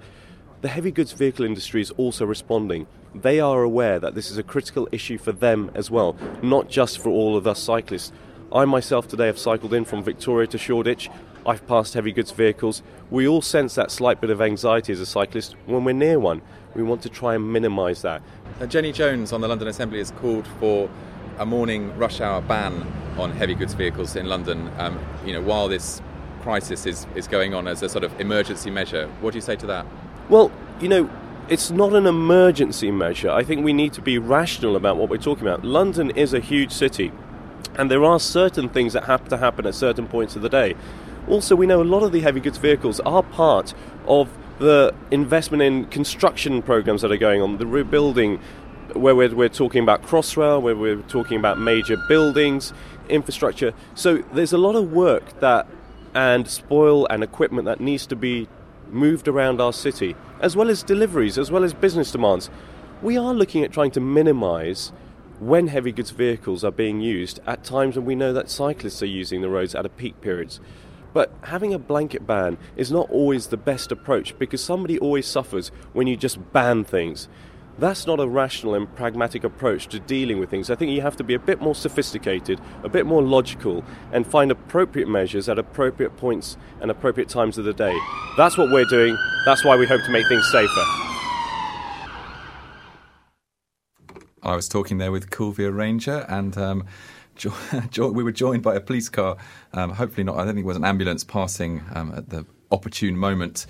The 0.62 0.68
heavy 0.68 0.92
goods 0.92 1.14
vehicle 1.14 1.46
industry 1.46 1.82
is 1.82 1.92
also 1.92 2.26
responding. 2.26 2.88
They 3.16 3.40
are 3.40 3.64
aware 3.64 4.00
that 4.00 4.14
this 4.14 4.30
is 4.30 4.38
a 4.38 4.44
critical 4.44 4.90
issue 4.92 5.18
for 5.18 5.32
them 5.32 5.72
as 5.74 5.90
well, 5.90 6.16
not 6.42 6.70
just 6.70 7.00
for 7.00 7.10
all 7.10 7.38
of 7.38 7.48
us 7.48 7.60
cyclists. 7.60 8.12
I 8.52 8.66
myself 8.66 9.08
today 9.08 9.28
have 9.28 9.38
cycled 9.38 9.76
in 9.76 9.86
from 9.86 10.04
Victoria 10.04 10.48
to 10.48 10.58
Shoreditch. 10.58 11.10
I've 11.46 11.66
passed 11.68 11.94
heavy 11.94 12.12
goods 12.12 12.32
vehicles. 12.32 12.82
We 13.12 13.28
all 13.28 13.44
sense 13.44 13.76
that 13.76 13.92
slight 13.92 14.20
bit 14.22 14.32
of 14.32 14.42
anxiety 14.42 14.92
as 14.92 15.00
a 15.00 15.06
cyclist 15.06 15.56
when 15.68 15.84
we're 15.84 15.94
near 15.94 16.20
one. 16.20 16.42
We 16.74 16.82
want 16.82 17.04
to 17.04 17.10
try 17.10 17.36
and 17.36 17.54
minimise 17.54 18.02
that. 18.02 18.24
Uh, 18.60 18.66
Jenny 18.66 18.92
Jones 18.92 19.34
on 19.34 19.42
the 19.42 19.48
London 19.48 19.68
Assembly 19.68 20.00
has 20.00 20.10
called 20.12 20.48
for 20.60 20.90
a 21.38 21.46
morning 21.46 21.96
rush 21.96 22.22
hour 22.22 22.42
ban 22.42 22.92
on 23.20 23.32
heavy 23.32 23.54
goods 23.54 23.76
vehicles 23.76 24.16
in 24.16 24.26
London. 24.26 24.72
Um, 24.80 25.00
you 25.24 25.34
know, 25.34 25.42
while 25.42 25.68
this 25.68 26.02
crisis 26.42 26.88
is, 26.88 27.06
is 27.14 27.28
going 27.28 27.54
on 27.54 27.68
as 27.68 27.84
a 27.84 27.90
sort 27.90 28.04
of 28.04 28.20
emergency 28.20 28.72
measure. 28.72 29.08
What 29.22 29.32
do 29.32 29.38
you 29.38 29.42
say 29.42 29.58
to 29.58 29.68
that? 29.68 29.86
Well, 30.28 30.52
you 30.82 30.90
know, 30.90 31.08
it's 31.50 31.70
not 31.70 31.94
an 31.94 32.08
emergency 32.08 32.90
measure. 32.90 33.30
I 33.30 33.44
think 33.44 33.64
we 33.64 33.74
need 33.74 33.94
to 33.94 34.02
be 34.02 34.18
rational 34.18 34.76
about 34.76 34.98
what 34.98 35.10
we're 35.10 35.18
talking 35.18 35.46
about. 35.46 35.64
London 35.64 36.10
is 36.12 36.34
a 36.34 36.40
huge 36.40 36.72
city, 36.72 37.12
and 37.76 37.90
there 37.90 38.04
are 38.04 38.20
certain 38.20 38.70
things 38.70 38.94
that 38.94 39.06
have 39.06 39.28
to 39.30 39.38
happen 39.38 39.66
at 39.66 39.76
certain 39.76 40.08
points 40.08 40.36
of 40.36 40.42
the 40.42 40.50
day. 40.50 40.76
Also, 41.28 41.56
we 41.56 41.68
know 41.68 41.82
a 41.82 41.84
lot 41.84 42.04
of 42.04 42.12
the 42.12 42.22
heavy 42.22 42.40
goods 42.40 42.58
vehicles 42.58 43.00
are 43.02 43.24
part 43.24 43.74
of 44.08 44.30
the 44.60 44.94
investment 45.12 45.64
in 45.64 45.86
construction 45.86 46.62
programs 46.62 47.02
that 47.02 47.12
are 47.12 47.18
going 47.18 47.42
on, 47.42 47.58
the 47.58 47.68
rebuilding, 47.68 48.40
where 48.94 49.16
we're, 49.16 49.34
we're 49.34 49.50
talking 49.50 49.84
about 49.84 50.04
Crossrail, 50.04 50.62
where 50.62 50.76
we're 50.76 51.02
talking 51.04 51.38
about 51.38 51.60
major 51.60 51.98
buildings, 52.08 52.74
infrastructure. 53.08 53.74
So 53.96 54.18
there's 54.34 54.54
a 54.54 54.58
lot 54.58 54.76
of 54.76 54.92
work 54.92 55.40
that 55.40 55.68
and 56.14 56.48
spoil 56.48 57.06
and 57.08 57.24
equipment 57.24 57.66
that 57.66 57.80
needs 57.80 58.08
to 58.08 58.16
be 58.16 58.48
moved 58.90 59.28
around 59.28 59.62
our 59.62 59.74
city, 59.74 60.16
as 60.42 60.56
well 60.56 60.70
as 60.70 60.84
deliveries, 60.84 61.38
as 61.38 61.52
well 61.52 61.64
as 61.64 61.74
business 61.74 62.12
demands. 62.12 62.50
We 63.02 63.18
are 63.18 63.34
looking 63.34 63.64
at 63.64 63.72
trying 63.72 63.92
to 63.92 64.00
minimise 64.00 64.92
when 65.40 65.68
heavy 65.68 65.92
goods 65.92 66.12
vehicles 66.12 66.64
are 66.64 66.72
being 66.72 67.00
used 67.00 67.40
at 67.48 67.64
times 67.64 67.96
when 67.96 68.06
we 68.06 68.16
know 68.16 68.34
that 68.34 68.50
cyclists 68.50 69.02
are 69.02 69.08
using 69.08 69.42
the 69.42 69.50
roads 69.50 69.74
at 69.74 69.86
a 69.86 69.90
peak 69.90 70.20
periods. 70.22 70.60
But 71.14 71.32
having 71.44 71.74
a 71.74 71.80
blanket 71.80 72.28
ban 72.28 72.58
is 72.76 72.92
not 72.92 73.10
always 73.10 73.48
the 73.48 73.58
best 73.58 73.92
approach 73.92 74.38
because 74.38 74.64
somebody 74.64 75.00
always 75.00 75.26
suffers 75.26 75.70
when 75.94 76.08
you 76.08 76.16
just 76.16 76.52
ban 76.52 76.84
things. 76.84 77.28
That's 77.80 78.06
not 78.06 78.20
a 78.20 78.28
rational 78.28 78.76
and 78.76 78.94
pragmatic 78.94 79.46
approach 79.46 79.88
to 79.88 80.00
dealing 80.02 80.38
with 80.38 80.50
things. 80.50 80.70
I 80.70 80.76
think 80.76 80.92
you 80.92 81.02
have 81.02 81.16
to 81.16 81.24
be 81.24 81.34
a 81.34 81.40
bit 81.40 81.62
more 81.62 81.74
sophisticated, 81.74 82.60
a 82.84 82.90
bit 82.90 83.06
more 83.06 83.24
logical, 83.24 83.86
and 84.12 84.28
find 84.28 84.52
appropriate 84.52 85.08
measures 85.08 85.48
at 85.48 85.58
appropriate 85.58 86.18
points 86.18 86.58
and 86.82 86.92
appropriate 86.92 87.30
times 87.30 87.58
of 87.58 87.64
the 87.64 87.74
day. 87.74 87.98
That's 88.36 88.58
what 88.58 88.70
we're 88.70 88.84
doing. 88.86 89.18
That's 89.46 89.64
why 89.64 89.78
we 89.78 89.88
hope 89.88 90.04
to 90.04 90.12
make 90.12 90.28
things 90.28 90.52
safer. 90.52 91.09
I 94.50 94.56
was 94.56 94.68
talking 94.68 94.98
there 94.98 95.12
with 95.12 95.30
Kulveer 95.30 95.76
Ranger 95.76 96.26
and. 96.28 96.58
Um, 96.58 96.86
jo- 97.40 97.54
jo- 97.90 98.12
we 98.12 98.22
were 98.22 98.34
joined 98.34 98.62
by 98.62 98.76
a 98.76 98.82
police 98.82 99.08
car. 99.08 99.38
Um, 99.74 99.92
hopefully 99.92 100.26
not. 100.26 100.36
I 100.36 100.40
don't 100.40 100.56
think 100.56 100.66
it 100.66 100.68
was 100.68 100.76
an 100.76 100.84
ambulance 100.84 101.24
passing 101.24 101.82
um, 101.96 102.14
at 102.14 102.30
the 102.30 102.46
opportune 102.70 103.16
moment. 103.16 103.66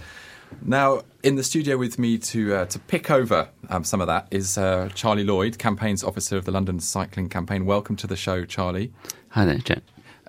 Now, 0.63 1.03
in 1.21 1.35
the 1.35 1.43
studio 1.43 1.77
with 1.77 1.99
me 1.99 2.17
to 2.17 2.55
uh, 2.55 2.65
to 2.65 2.79
pick 2.79 3.11
over 3.11 3.49
um, 3.69 3.83
some 3.83 4.01
of 4.01 4.07
that 4.07 4.27
is 4.31 4.57
uh, 4.57 4.89
Charlie 4.95 5.23
Lloyd, 5.23 5.59
campaigns 5.59 6.03
officer 6.03 6.37
of 6.37 6.45
the 6.45 6.51
London 6.51 6.79
Cycling 6.79 7.29
Campaign. 7.29 7.65
Welcome 7.65 7.95
to 7.97 8.07
the 8.07 8.15
show, 8.15 8.45
Charlie. 8.45 8.91
Hi 9.29 9.45
there, 9.45 9.57
Jack. 9.57 9.83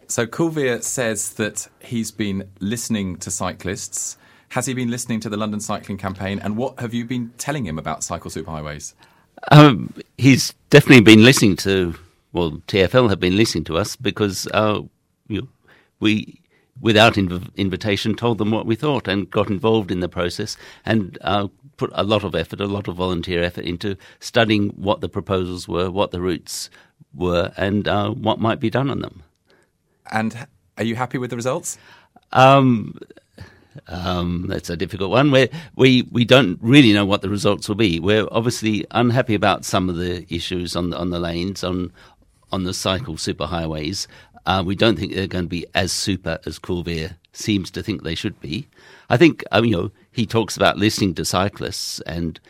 So 0.06 0.26
Coolvia 0.26 0.82
says 0.82 1.34
that 1.34 1.68
he's 1.80 2.10
been 2.10 2.50
listening 2.58 3.16
to 3.18 3.30
cyclists. 3.30 4.18
Has 4.50 4.66
he 4.66 4.74
been 4.74 4.90
listening 4.90 5.20
to 5.20 5.28
the 5.28 5.36
London 5.36 5.60
Cycling 5.60 5.96
Campaign? 5.96 6.40
And 6.40 6.56
what 6.56 6.80
have 6.80 6.92
you 6.92 7.04
been 7.04 7.32
telling 7.38 7.64
him 7.64 7.78
about 7.78 8.02
cycle 8.02 8.30
superhighways? 8.30 8.94
Um, 9.50 9.94
he's 10.18 10.54
definitely 10.70 11.02
been 11.02 11.24
listening 11.24 11.56
to, 11.56 11.94
well, 12.32 12.52
TFL 12.68 13.08
have 13.10 13.20
been 13.20 13.36
listening 13.36 13.64
to 13.64 13.78
us 13.78 13.96
because 13.96 14.46
uh, 14.48 14.82
you 15.28 15.42
know, 15.42 15.48
we, 16.00 16.40
without 16.80 17.14
inv- 17.14 17.54
invitation, 17.56 18.14
told 18.14 18.38
them 18.38 18.50
what 18.50 18.66
we 18.66 18.74
thought 18.74 19.08
and 19.08 19.30
got 19.30 19.48
involved 19.48 19.90
in 19.90 20.00
the 20.00 20.08
process 20.08 20.56
and 20.84 21.18
uh, 21.22 21.48
put 21.76 21.90
a 21.94 22.04
lot 22.04 22.24
of 22.24 22.34
effort, 22.34 22.60
a 22.60 22.66
lot 22.66 22.88
of 22.88 22.96
volunteer 22.96 23.42
effort 23.42 23.64
into 23.64 23.96
studying 24.18 24.68
what 24.70 25.00
the 25.00 25.08
proposals 25.08 25.66
were, 25.66 25.90
what 25.90 26.10
the 26.10 26.20
routes 26.20 26.68
were, 27.14 27.52
and 27.56 27.88
uh, 27.88 28.10
what 28.10 28.38
might 28.38 28.60
be 28.60 28.70
done 28.70 28.90
on 28.90 29.00
them. 29.00 29.22
And 30.10 30.46
are 30.76 30.84
you 30.84 30.96
happy 30.96 31.18
with 31.18 31.30
the 31.30 31.36
results? 31.36 31.78
Um, 32.32 32.98
um, 33.88 34.46
that's 34.48 34.70
a 34.70 34.76
difficult 34.76 35.10
one. 35.10 35.30
Where 35.30 35.48
we 35.76 36.02
we 36.10 36.24
don't 36.24 36.58
really 36.60 36.92
know 36.92 37.06
what 37.06 37.22
the 37.22 37.28
results 37.28 37.68
will 37.68 37.76
be. 37.76 38.00
We're 38.00 38.26
obviously 38.30 38.86
unhappy 38.90 39.34
about 39.34 39.64
some 39.64 39.88
of 39.88 39.96
the 39.96 40.26
issues 40.32 40.76
on 40.76 40.90
the, 40.90 40.98
on 40.98 41.10
the 41.10 41.20
lanes 41.20 41.62
on 41.64 41.92
on 42.52 42.64
the 42.64 42.74
cycle 42.74 43.14
superhighways. 43.14 44.06
Uh, 44.46 44.62
we 44.64 44.74
don't 44.74 44.98
think 44.98 45.14
they're 45.14 45.26
going 45.26 45.44
to 45.44 45.48
be 45.48 45.66
as 45.74 45.92
super 45.92 46.38
as 46.46 46.58
Kulveer 46.58 47.16
seems 47.32 47.70
to 47.70 47.82
think 47.82 48.02
they 48.02 48.14
should 48.14 48.40
be. 48.40 48.68
I 49.08 49.16
think 49.16 49.44
um, 49.52 49.64
you 49.64 49.76
know 49.76 49.90
he 50.10 50.26
talks 50.26 50.56
about 50.56 50.78
listening 50.78 51.14
to 51.14 51.24
cyclists, 51.24 52.00
and 52.00 52.40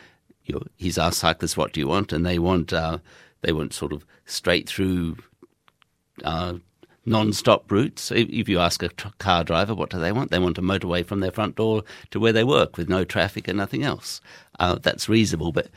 you 0.45 0.55
know 0.55 0.63
he's 0.77 0.97
asked 0.97 1.19
cyclists 1.19 1.57
what 1.57 1.73
do 1.73 1.79
you 1.79 1.87
want, 1.87 2.11
and 2.13 2.25
they 2.25 2.39
want 2.39 2.73
uh, 2.73 2.99
they 3.41 3.51
want 3.51 3.73
sort 3.73 3.93
of 3.93 4.05
straight 4.25 4.67
through. 4.67 5.17
Uh, 6.23 6.55
non-stop 7.05 7.71
routes. 7.71 8.11
If 8.11 8.47
you 8.47 8.59
ask 8.59 8.83
a 8.83 8.89
tr- 8.89 9.07
car 9.17 9.43
driver 9.43 9.73
what 9.73 9.89
do 9.89 9.99
they 9.99 10.11
want, 10.11 10.31
they 10.31 10.39
want 10.39 10.57
a 10.57 10.61
motorway 10.61 11.05
from 11.05 11.19
their 11.19 11.31
front 11.31 11.55
door 11.55 11.83
to 12.11 12.19
where 12.19 12.33
they 12.33 12.43
work 12.43 12.77
with 12.77 12.89
no 12.89 13.03
traffic 13.03 13.47
and 13.47 13.57
nothing 13.57 13.83
else. 13.83 14.21
Uh, 14.59 14.75
that's 14.75 15.09
reasonable, 15.09 15.51
but 15.51 15.69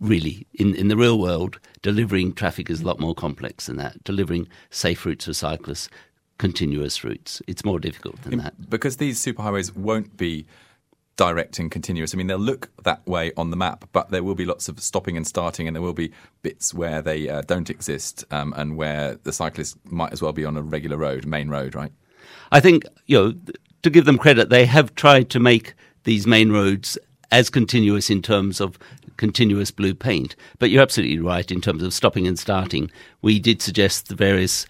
really, 0.00 0.46
in, 0.54 0.74
in 0.74 0.88
the 0.88 0.96
real 0.96 1.18
world, 1.18 1.60
delivering 1.82 2.32
traffic 2.32 2.70
is 2.70 2.80
a 2.80 2.86
lot 2.86 2.98
more 2.98 3.14
complex 3.14 3.66
than 3.66 3.76
that. 3.76 4.02
Delivering 4.04 4.48
safe 4.70 5.04
routes 5.04 5.26
for 5.26 5.34
cyclists, 5.34 5.90
continuous 6.38 7.04
routes, 7.04 7.42
it's 7.46 7.64
more 7.64 7.78
difficult 7.78 8.20
than 8.22 8.38
that. 8.38 8.70
Because 8.70 8.96
these 8.96 9.22
superhighways 9.22 9.76
won't 9.76 10.16
be 10.16 10.46
direct 11.16 11.58
and 11.58 11.70
continuous. 11.70 12.14
I 12.14 12.16
mean, 12.16 12.26
they'll 12.26 12.38
look 12.38 12.70
that 12.84 13.06
way 13.06 13.32
on 13.36 13.50
the 13.50 13.56
map, 13.56 13.88
but 13.92 14.10
there 14.10 14.22
will 14.22 14.34
be 14.34 14.44
lots 14.44 14.68
of 14.68 14.80
stopping 14.80 15.16
and 15.16 15.26
starting, 15.26 15.66
and 15.66 15.76
there 15.76 15.82
will 15.82 15.92
be 15.92 16.12
bits 16.42 16.72
where 16.72 17.02
they 17.02 17.28
uh, 17.28 17.42
don't 17.42 17.68
exist 17.68 18.24
um, 18.30 18.54
and 18.56 18.76
where 18.76 19.16
the 19.22 19.32
cyclist 19.32 19.76
might 19.84 20.12
as 20.12 20.22
well 20.22 20.32
be 20.32 20.44
on 20.44 20.56
a 20.56 20.62
regular 20.62 20.96
road, 20.96 21.26
main 21.26 21.48
road, 21.48 21.74
right? 21.74 21.92
I 22.52 22.60
think, 22.60 22.84
you 23.06 23.18
know, 23.18 23.34
to 23.82 23.90
give 23.90 24.04
them 24.04 24.18
credit, 24.18 24.48
they 24.48 24.66
have 24.66 24.94
tried 24.94 25.30
to 25.30 25.40
make 25.40 25.74
these 26.04 26.26
main 26.26 26.52
roads 26.52 26.98
as 27.30 27.50
continuous 27.50 28.10
in 28.10 28.22
terms 28.22 28.60
of 28.60 28.78
continuous 29.16 29.70
blue 29.70 29.94
paint. 29.94 30.34
But 30.58 30.70
you're 30.70 30.82
absolutely 30.82 31.18
right 31.18 31.50
in 31.50 31.60
terms 31.60 31.82
of 31.82 31.92
stopping 31.92 32.26
and 32.26 32.38
starting. 32.38 32.90
We 33.22 33.38
did 33.38 33.62
suggest 33.62 34.08
the 34.08 34.14
various 34.14 34.66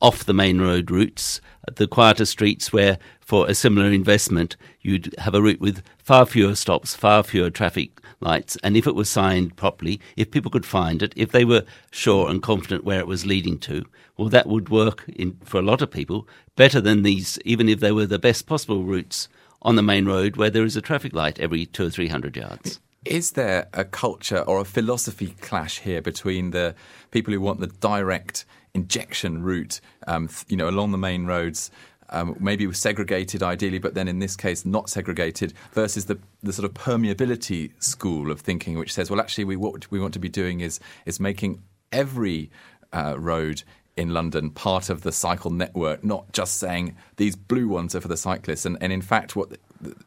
off 0.00 0.24
the 0.24 0.34
main 0.34 0.60
road 0.60 0.90
routes, 0.90 1.40
the 1.74 1.86
quieter 1.86 2.24
streets 2.24 2.72
where, 2.72 2.98
for 3.20 3.48
a 3.48 3.54
similar 3.54 3.90
investment, 3.90 4.56
you'd 4.80 5.14
have 5.18 5.34
a 5.34 5.42
route 5.42 5.60
with 5.60 5.82
far 5.98 6.26
fewer 6.26 6.54
stops, 6.54 6.94
far 6.94 7.22
fewer 7.22 7.50
traffic 7.50 7.90
lights. 8.20 8.56
And 8.62 8.76
if 8.76 8.86
it 8.86 8.94
was 8.94 9.10
signed 9.10 9.56
properly, 9.56 10.00
if 10.16 10.30
people 10.30 10.50
could 10.50 10.66
find 10.66 11.02
it, 11.02 11.12
if 11.16 11.32
they 11.32 11.44
were 11.44 11.64
sure 11.90 12.28
and 12.28 12.42
confident 12.42 12.84
where 12.84 13.00
it 13.00 13.06
was 13.06 13.26
leading 13.26 13.58
to, 13.60 13.84
well, 14.16 14.28
that 14.28 14.46
would 14.46 14.68
work 14.68 15.04
in, 15.08 15.38
for 15.44 15.58
a 15.58 15.62
lot 15.62 15.82
of 15.82 15.90
people 15.90 16.28
better 16.56 16.80
than 16.80 17.02
these, 17.02 17.38
even 17.44 17.68
if 17.68 17.80
they 17.80 17.92
were 17.92 18.06
the 18.06 18.18
best 18.18 18.46
possible 18.46 18.84
routes 18.84 19.28
on 19.62 19.76
the 19.76 19.82
main 19.82 20.06
road 20.06 20.36
where 20.36 20.50
there 20.50 20.64
is 20.64 20.76
a 20.76 20.82
traffic 20.82 21.12
light 21.12 21.40
every 21.40 21.66
two 21.66 21.86
or 21.86 21.90
three 21.90 22.08
hundred 22.08 22.36
yards. 22.36 22.80
Is 23.04 23.32
there 23.32 23.68
a 23.72 23.84
culture 23.84 24.40
or 24.40 24.60
a 24.60 24.64
philosophy 24.64 25.34
clash 25.40 25.80
here 25.80 26.02
between 26.02 26.50
the 26.50 26.74
people 27.10 27.32
who 27.32 27.40
want 27.40 27.60
the 27.60 27.68
direct 27.68 28.44
injection 28.76 29.42
route, 29.42 29.80
um, 30.06 30.28
you 30.48 30.56
know, 30.60 30.68
along 30.68 30.88
the 30.92 31.02
main 31.10 31.26
roads, 31.26 31.70
um, 32.10 32.36
maybe 32.38 32.70
segregated 32.72 33.42
ideally, 33.42 33.80
but 33.86 33.94
then 33.94 34.08
in 34.08 34.18
this 34.20 34.36
case 34.36 34.64
not 34.64 34.88
segregated, 34.88 35.52
versus 35.72 36.04
the, 36.04 36.18
the 36.42 36.52
sort 36.52 36.66
of 36.68 36.72
permeability 36.74 37.70
school 37.82 38.30
of 38.30 38.38
thinking, 38.40 38.78
which 38.78 38.92
says, 38.92 39.10
well, 39.10 39.20
actually, 39.20 39.44
we 39.44 39.56
what 39.56 39.90
we 39.90 39.98
want 39.98 40.14
to 40.14 40.20
be 40.20 40.28
doing 40.28 40.60
is 40.60 40.78
is 41.04 41.18
making 41.18 41.62
every 41.90 42.50
uh, 42.92 43.14
road 43.18 43.62
in 43.96 44.12
London 44.12 44.50
part 44.50 44.90
of 44.90 45.00
the 45.00 45.12
cycle 45.12 45.50
network, 45.50 46.04
not 46.04 46.30
just 46.32 46.58
saying 46.58 46.94
these 47.16 47.34
blue 47.34 47.68
ones 47.78 47.94
are 47.94 48.02
for 48.02 48.08
the 48.08 48.16
cyclists. 48.16 48.66
And, 48.66 48.76
and 48.82 48.92
in 48.92 49.02
fact, 49.02 49.34
what 49.34 49.48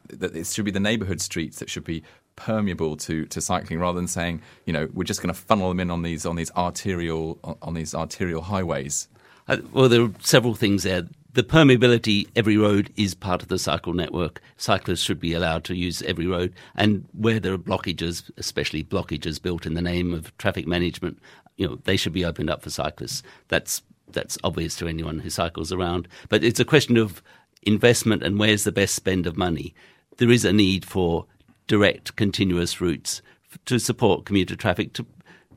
that 0.08 0.36
it 0.36 0.46
should 0.46 0.64
be 0.64 0.70
the 0.70 0.80
neighbourhood 0.80 1.20
streets 1.20 1.58
that 1.58 1.68
should 1.68 1.84
be 1.84 2.02
permeable 2.46 2.96
to, 3.06 3.26
to 3.26 3.40
cycling, 3.40 3.78
rather 3.78 3.98
than 4.00 4.08
saying, 4.08 4.40
you 4.66 4.72
know, 4.72 4.88
we're 4.94 5.10
just 5.12 5.22
going 5.22 5.34
to 5.34 5.40
funnel 5.40 5.68
them 5.68 5.80
in 5.80 5.90
on 5.90 6.02
these 6.02 6.24
on 6.30 6.36
these 6.36 6.52
arterial 6.52 7.38
on 7.68 7.74
these 7.74 7.94
arterial 7.94 8.42
highways. 8.42 9.08
Uh, 9.48 9.58
well, 9.72 9.88
there 9.88 10.02
are 10.02 10.12
several 10.20 10.54
things 10.54 10.82
there. 10.82 11.02
the 11.32 11.42
permeability, 11.42 12.28
every 12.34 12.56
road 12.56 12.90
is 12.96 13.14
part 13.14 13.42
of 13.42 13.48
the 13.48 13.58
cycle 13.58 13.92
network. 13.92 14.40
Cyclists 14.56 15.02
should 15.02 15.20
be 15.20 15.32
allowed 15.32 15.64
to 15.64 15.76
use 15.76 16.02
every 16.02 16.26
road. 16.26 16.52
And 16.74 17.06
where 17.12 17.38
there 17.38 17.52
are 17.52 17.58
blockages, 17.58 18.30
especially 18.36 18.82
blockages 18.82 19.40
built 19.40 19.66
in 19.66 19.74
the 19.74 19.82
name 19.82 20.12
of 20.12 20.36
traffic 20.38 20.66
management, 20.66 21.18
you 21.56 21.66
know, 21.66 21.78
they 21.84 21.96
should 21.96 22.12
be 22.12 22.24
opened 22.24 22.50
up 22.50 22.62
for 22.62 22.70
cyclists. 22.70 23.22
That's 23.48 23.82
that's 24.12 24.38
obvious 24.42 24.74
to 24.76 24.88
anyone 24.88 25.20
who 25.20 25.30
cycles 25.30 25.72
around. 25.72 26.08
But 26.28 26.42
it's 26.42 26.58
a 26.58 26.64
question 26.64 26.96
of 26.96 27.22
investment 27.62 28.24
and 28.24 28.40
where's 28.40 28.64
the 28.64 28.72
best 28.72 28.96
spend 28.96 29.24
of 29.26 29.36
money. 29.36 29.72
There 30.16 30.30
is 30.30 30.44
a 30.44 30.52
need 30.52 30.84
for 30.84 31.26
direct, 31.70 32.16
continuous 32.16 32.80
routes 32.80 33.22
to 33.64 33.78
support 33.78 34.24
commuter 34.24 34.56
traffic, 34.56 34.92
to 34.92 35.06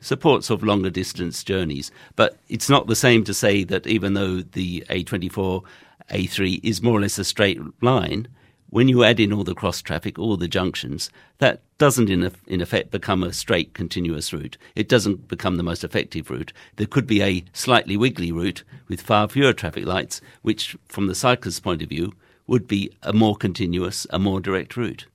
support 0.00 0.44
sort 0.44 0.60
of 0.60 0.64
longer 0.64 0.88
distance 0.88 1.42
journeys. 1.42 1.90
But 2.14 2.38
it's 2.48 2.70
not 2.70 2.86
the 2.86 2.94
same 2.94 3.24
to 3.24 3.34
say 3.34 3.64
that 3.64 3.84
even 3.88 4.14
though 4.14 4.36
the 4.42 4.84
A24, 4.90 5.64
A3 6.12 6.60
is 6.62 6.80
more 6.80 6.96
or 6.96 7.00
less 7.00 7.18
a 7.18 7.24
straight 7.24 7.60
line, 7.82 8.28
when 8.70 8.86
you 8.86 9.02
add 9.02 9.18
in 9.18 9.32
all 9.32 9.42
the 9.42 9.56
cross 9.56 9.82
traffic, 9.82 10.16
all 10.16 10.36
the 10.36 10.46
junctions, 10.46 11.10
that 11.38 11.62
doesn't 11.78 12.08
in, 12.08 12.30
in 12.46 12.60
effect 12.60 12.92
become 12.92 13.24
a 13.24 13.32
straight 13.32 13.74
continuous 13.74 14.32
route. 14.32 14.56
It 14.76 14.88
doesn't 14.88 15.26
become 15.26 15.56
the 15.56 15.64
most 15.64 15.82
effective 15.82 16.30
route. 16.30 16.52
There 16.76 16.86
could 16.86 17.08
be 17.08 17.22
a 17.22 17.44
slightly 17.52 17.96
wiggly 17.96 18.30
route 18.30 18.62
with 18.86 19.00
far 19.00 19.28
fewer 19.28 19.52
traffic 19.52 19.84
lights, 19.84 20.20
which 20.42 20.76
from 20.86 21.08
the 21.08 21.14
cyclist's 21.16 21.58
point 21.58 21.82
of 21.82 21.88
view 21.88 22.12
would 22.46 22.68
be 22.68 22.92
a 23.02 23.12
more 23.12 23.34
continuous, 23.34 24.06
a 24.10 24.20
more 24.20 24.40
direct 24.40 24.76
route. 24.76 25.06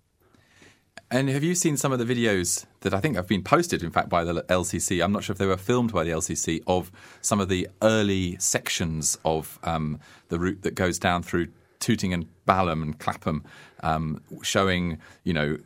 And 1.12 1.28
have 1.30 1.44
you 1.44 1.56
seen 1.56 1.76
some 1.76 1.92
of 1.92 1.98
the 1.98 2.06
videos 2.06 2.66
that 2.82 2.94
I 2.94 3.00
think 3.00 3.16
have 3.16 3.28
been 3.28 3.44
posted, 3.44 3.82
in 3.82 3.90
fact, 3.90 4.10
by 4.10 4.24
the 4.24 4.44
LCC? 4.44 5.04
I'm 5.04 5.12
not 5.12 5.24
sure 5.24 5.34
if 5.34 5.40
they 5.40 5.48
were 5.48 5.58
filmed 5.58 5.92
by 5.92 6.04
the 6.04 6.12
LCC 6.12 6.62
of 6.68 6.92
some 7.22 7.40
of 7.40 7.50
the 7.50 7.68
early 7.82 8.38
sections 8.38 9.18
of 9.26 9.58
um, 9.64 10.00
the 10.28 10.38
route 10.38 10.62
that 10.62 10.76
goes 10.76 11.00
down 11.00 11.24
through 11.24 11.48
Tooting 11.80 12.14
and 12.14 12.28
Balham 12.46 12.84
and 12.84 13.00
Clapham, 13.00 13.44
um, 13.82 14.22
showing 14.44 15.00
you 15.24 15.34
know 15.34 15.58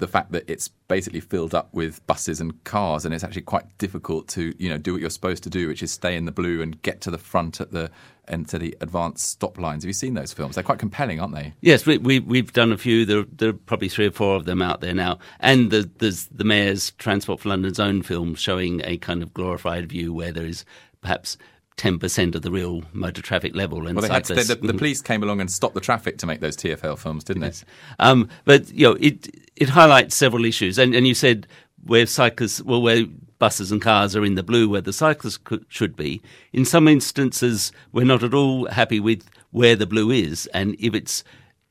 the 0.00 0.08
fact 0.08 0.32
that 0.32 0.44
it's 0.48 0.68
basically 0.88 1.20
filled 1.20 1.54
up 1.54 1.72
with 1.72 2.04
buses 2.06 2.40
and 2.40 2.62
cars, 2.64 3.04
and 3.04 3.14
it's 3.14 3.22
actually 3.22 3.42
quite 3.42 3.78
difficult 3.78 4.26
to 4.28 4.54
you 4.58 4.68
know 4.68 4.78
do 4.78 4.92
what 4.92 5.00
you're 5.00 5.10
supposed 5.10 5.42
to 5.44 5.50
do, 5.50 5.68
which 5.68 5.82
is 5.82 5.92
stay 5.92 6.16
in 6.16 6.24
the 6.24 6.32
blue 6.32 6.60
and 6.60 6.80
get 6.82 7.00
to 7.02 7.10
the 7.10 7.18
front 7.18 7.60
at 7.60 7.70
the 7.70 7.90
and 8.26 8.48
to 8.48 8.58
the 8.58 8.76
advanced 8.80 9.28
stop 9.28 9.58
lines. 9.58 9.82
Have 9.82 9.88
you 9.88 9.94
seen 9.94 10.14
those 10.14 10.32
films? 10.32 10.54
They're 10.54 10.64
quite 10.64 10.78
compelling, 10.78 11.20
aren't 11.20 11.34
they? 11.34 11.52
Yes, 11.60 11.86
we, 11.86 11.98
we 11.98 12.20
we've 12.20 12.52
done 12.52 12.72
a 12.72 12.78
few. 12.78 13.04
There, 13.04 13.24
there, 13.30 13.50
are 13.50 13.54
probably 13.54 13.88
three 13.88 14.06
or 14.06 14.12
four 14.12 14.36
of 14.36 14.44
them 14.44 14.62
out 14.62 14.80
there 14.80 14.94
now, 14.94 15.18
and 15.38 15.70
the, 15.70 15.88
there's 15.98 16.26
the 16.26 16.44
mayor's 16.44 16.92
Transport 16.92 17.40
for 17.40 17.48
London's 17.48 17.80
own 17.80 18.02
film 18.02 18.34
showing 18.34 18.80
a 18.84 18.96
kind 18.96 19.22
of 19.22 19.34
glorified 19.34 19.88
view 19.88 20.12
where 20.12 20.32
there 20.32 20.46
is 20.46 20.64
perhaps 21.00 21.36
10% 21.76 22.34
of 22.34 22.42
the 22.42 22.50
real 22.50 22.82
motor 22.92 23.22
traffic 23.22 23.54
level. 23.54 23.86
And 23.86 23.96
well, 23.96 24.20
to, 24.20 24.34
the, 24.34 24.44
the, 24.44 24.56
mm-hmm. 24.56 24.76
police 24.76 25.00
came 25.00 25.22
along 25.22 25.40
and 25.40 25.50
stopped 25.50 25.74
the 25.74 25.80
traffic 25.80 26.18
to 26.18 26.26
make 26.26 26.40
those 26.40 26.56
TFL 26.56 26.98
films, 26.98 27.24
didn't 27.24 27.42
yes. 27.42 27.64
they? 27.98 28.04
Um, 28.04 28.28
but 28.44 28.70
you 28.72 28.88
know, 28.88 28.96
it 29.00 29.28
it 29.56 29.70
highlights 29.70 30.14
several 30.14 30.44
issues, 30.44 30.78
and 30.78 30.94
and 30.94 31.06
you 31.06 31.14
said 31.14 31.46
where 31.84 32.06
cyclists, 32.06 32.62
well, 32.62 32.82
where 32.82 33.06
buses 33.38 33.72
and 33.72 33.80
cars 33.80 34.14
are 34.14 34.24
in 34.24 34.34
the 34.34 34.42
blue, 34.42 34.68
where 34.68 34.82
the 34.82 34.92
cyclists 34.92 35.38
could, 35.38 35.64
should 35.68 35.96
be. 35.96 36.20
In 36.52 36.66
some 36.66 36.86
instances, 36.86 37.72
we're 37.90 38.04
not 38.04 38.22
at 38.22 38.34
all 38.34 38.66
happy 38.68 39.00
with 39.00 39.24
where 39.50 39.74
the 39.74 39.86
blue 39.86 40.10
is, 40.10 40.46
and 40.48 40.76
if 40.78 40.94
it's 40.94 41.24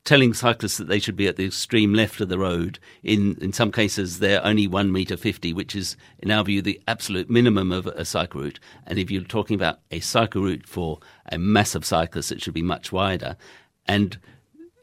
telling 0.05 0.33
cyclists 0.33 0.77
that 0.77 0.88
they 0.88 0.99
should 0.99 1.15
be 1.15 1.27
at 1.27 1.35
the 1.35 1.45
extreme 1.45 1.93
left 1.93 2.21
of 2.21 2.29
the 2.29 2.39
road. 2.39 2.79
In 3.03 3.38
in 3.41 3.53
some 3.53 3.71
cases, 3.71 4.19
they're 4.19 4.43
only 4.45 4.67
one 4.67 4.91
meter 4.91 5.17
fifty, 5.17 5.53
which 5.53 5.75
is, 5.75 5.97
in 6.19 6.31
our 6.31 6.43
view, 6.43 6.62
the 6.62 6.81
absolute 6.88 7.29
minimum 7.29 7.71
of 7.71 7.85
a 7.88 8.05
cycle 8.05 8.41
route. 8.41 8.59
And 8.88 8.97
if 8.97 9.12
you're 9.12 9.23
talking 9.23 9.55
about 9.55 9.79
a 9.91 9.99
cycle 9.99 10.41
route 10.41 10.67
for 10.67 10.99
a 11.31 11.38
massive 11.38 11.85
cyclist, 11.85 12.31
it 12.31 12.41
should 12.41 12.53
be 12.53 12.63
much 12.63 12.91
wider. 12.91 13.35
And 13.88 14.17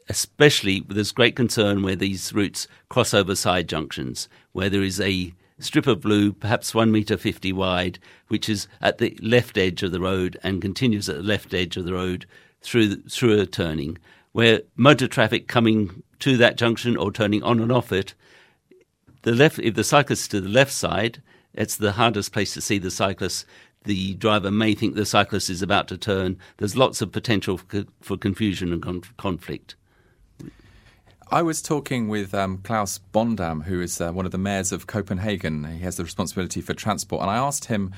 especially, 0.07 0.85
there's 0.87 1.11
great 1.11 1.35
concern 1.35 1.83
where 1.83 1.95
these 1.95 2.33
routes 2.33 2.67
cross 2.87 3.13
over 3.13 3.35
side 3.35 3.67
junctions, 3.67 4.29
where 4.53 4.69
there 4.69 4.83
is 4.83 5.01
a 5.01 5.33
strip 5.59 5.87
of 5.87 6.01
blue, 6.01 6.31
perhaps 6.31 6.75
one 6.75 6.91
metre 6.91 7.17
fifty 7.17 7.51
wide, 7.51 7.99
which 8.27 8.47
is 8.47 8.67
at 8.79 8.99
the 8.99 9.17
left 9.21 9.57
edge 9.57 9.83
of 9.83 9.91
the 9.91 9.99
road 9.99 10.37
and 10.43 10.61
continues 10.61 11.09
at 11.09 11.17
the 11.17 11.23
left 11.23 11.53
edge 11.53 11.75
of 11.75 11.85
the 11.85 11.93
road 11.93 12.25
through 12.61 13.01
through 13.03 13.39
a 13.41 13.45
turning 13.45 13.97
where 14.37 14.61
motor 14.75 15.07
traffic 15.07 15.47
coming 15.47 16.03
to 16.19 16.37
that 16.37 16.57
junction 16.57 16.95
or 16.95 17.11
turning 17.11 17.41
on 17.41 17.59
and 17.59 17.71
off 17.71 17.91
it, 17.91 18.13
the 19.23 19.31
left 19.31 19.57
if 19.57 19.73
the 19.73 19.83
cyclist 19.83 20.21
is 20.21 20.27
to 20.27 20.39
the 20.39 20.47
left 20.47 20.71
side, 20.71 21.23
it's 21.55 21.75
the 21.75 21.93
hardest 21.93 22.31
place 22.31 22.53
to 22.53 22.61
see 22.61 22.77
the 22.77 22.91
cyclist. 22.91 23.47
The 23.85 24.13
driver 24.13 24.51
may 24.51 24.75
think 24.75 24.93
the 24.93 25.07
cyclist 25.07 25.49
is 25.49 25.63
about 25.63 25.87
to 25.87 25.97
turn. 25.97 26.37
There's 26.57 26.77
lots 26.77 27.01
of 27.01 27.11
potential 27.11 27.57
for, 27.57 27.85
for 27.99 28.15
confusion 28.15 28.71
and 28.71 28.79
con- 28.79 29.01
conflict. 29.17 29.75
I 31.31 31.41
was 31.41 31.59
talking 31.59 32.07
with 32.07 32.35
um, 32.35 32.59
Klaus 32.59 32.99
Bondam, 33.11 33.63
who 33.63 33.81
is 33.81 33.99
uh, 33.99 34.11
one 34.11 34.27
of 34.27 34.31
the 34.31 34.37
mayors 34.37 34.71
of 34.71 34.85
Copenhagen. 34.85 35.63
He 35.63 35.79
has 35.79 35.97
the 35.97 36.03
responsibility 36.03 36.61
for 36.61 36.75
transport. 36.75 37.23
And 37.23 37.31
I 37.31 37.37
asked 37.37 37.65
him, 37.65 37.91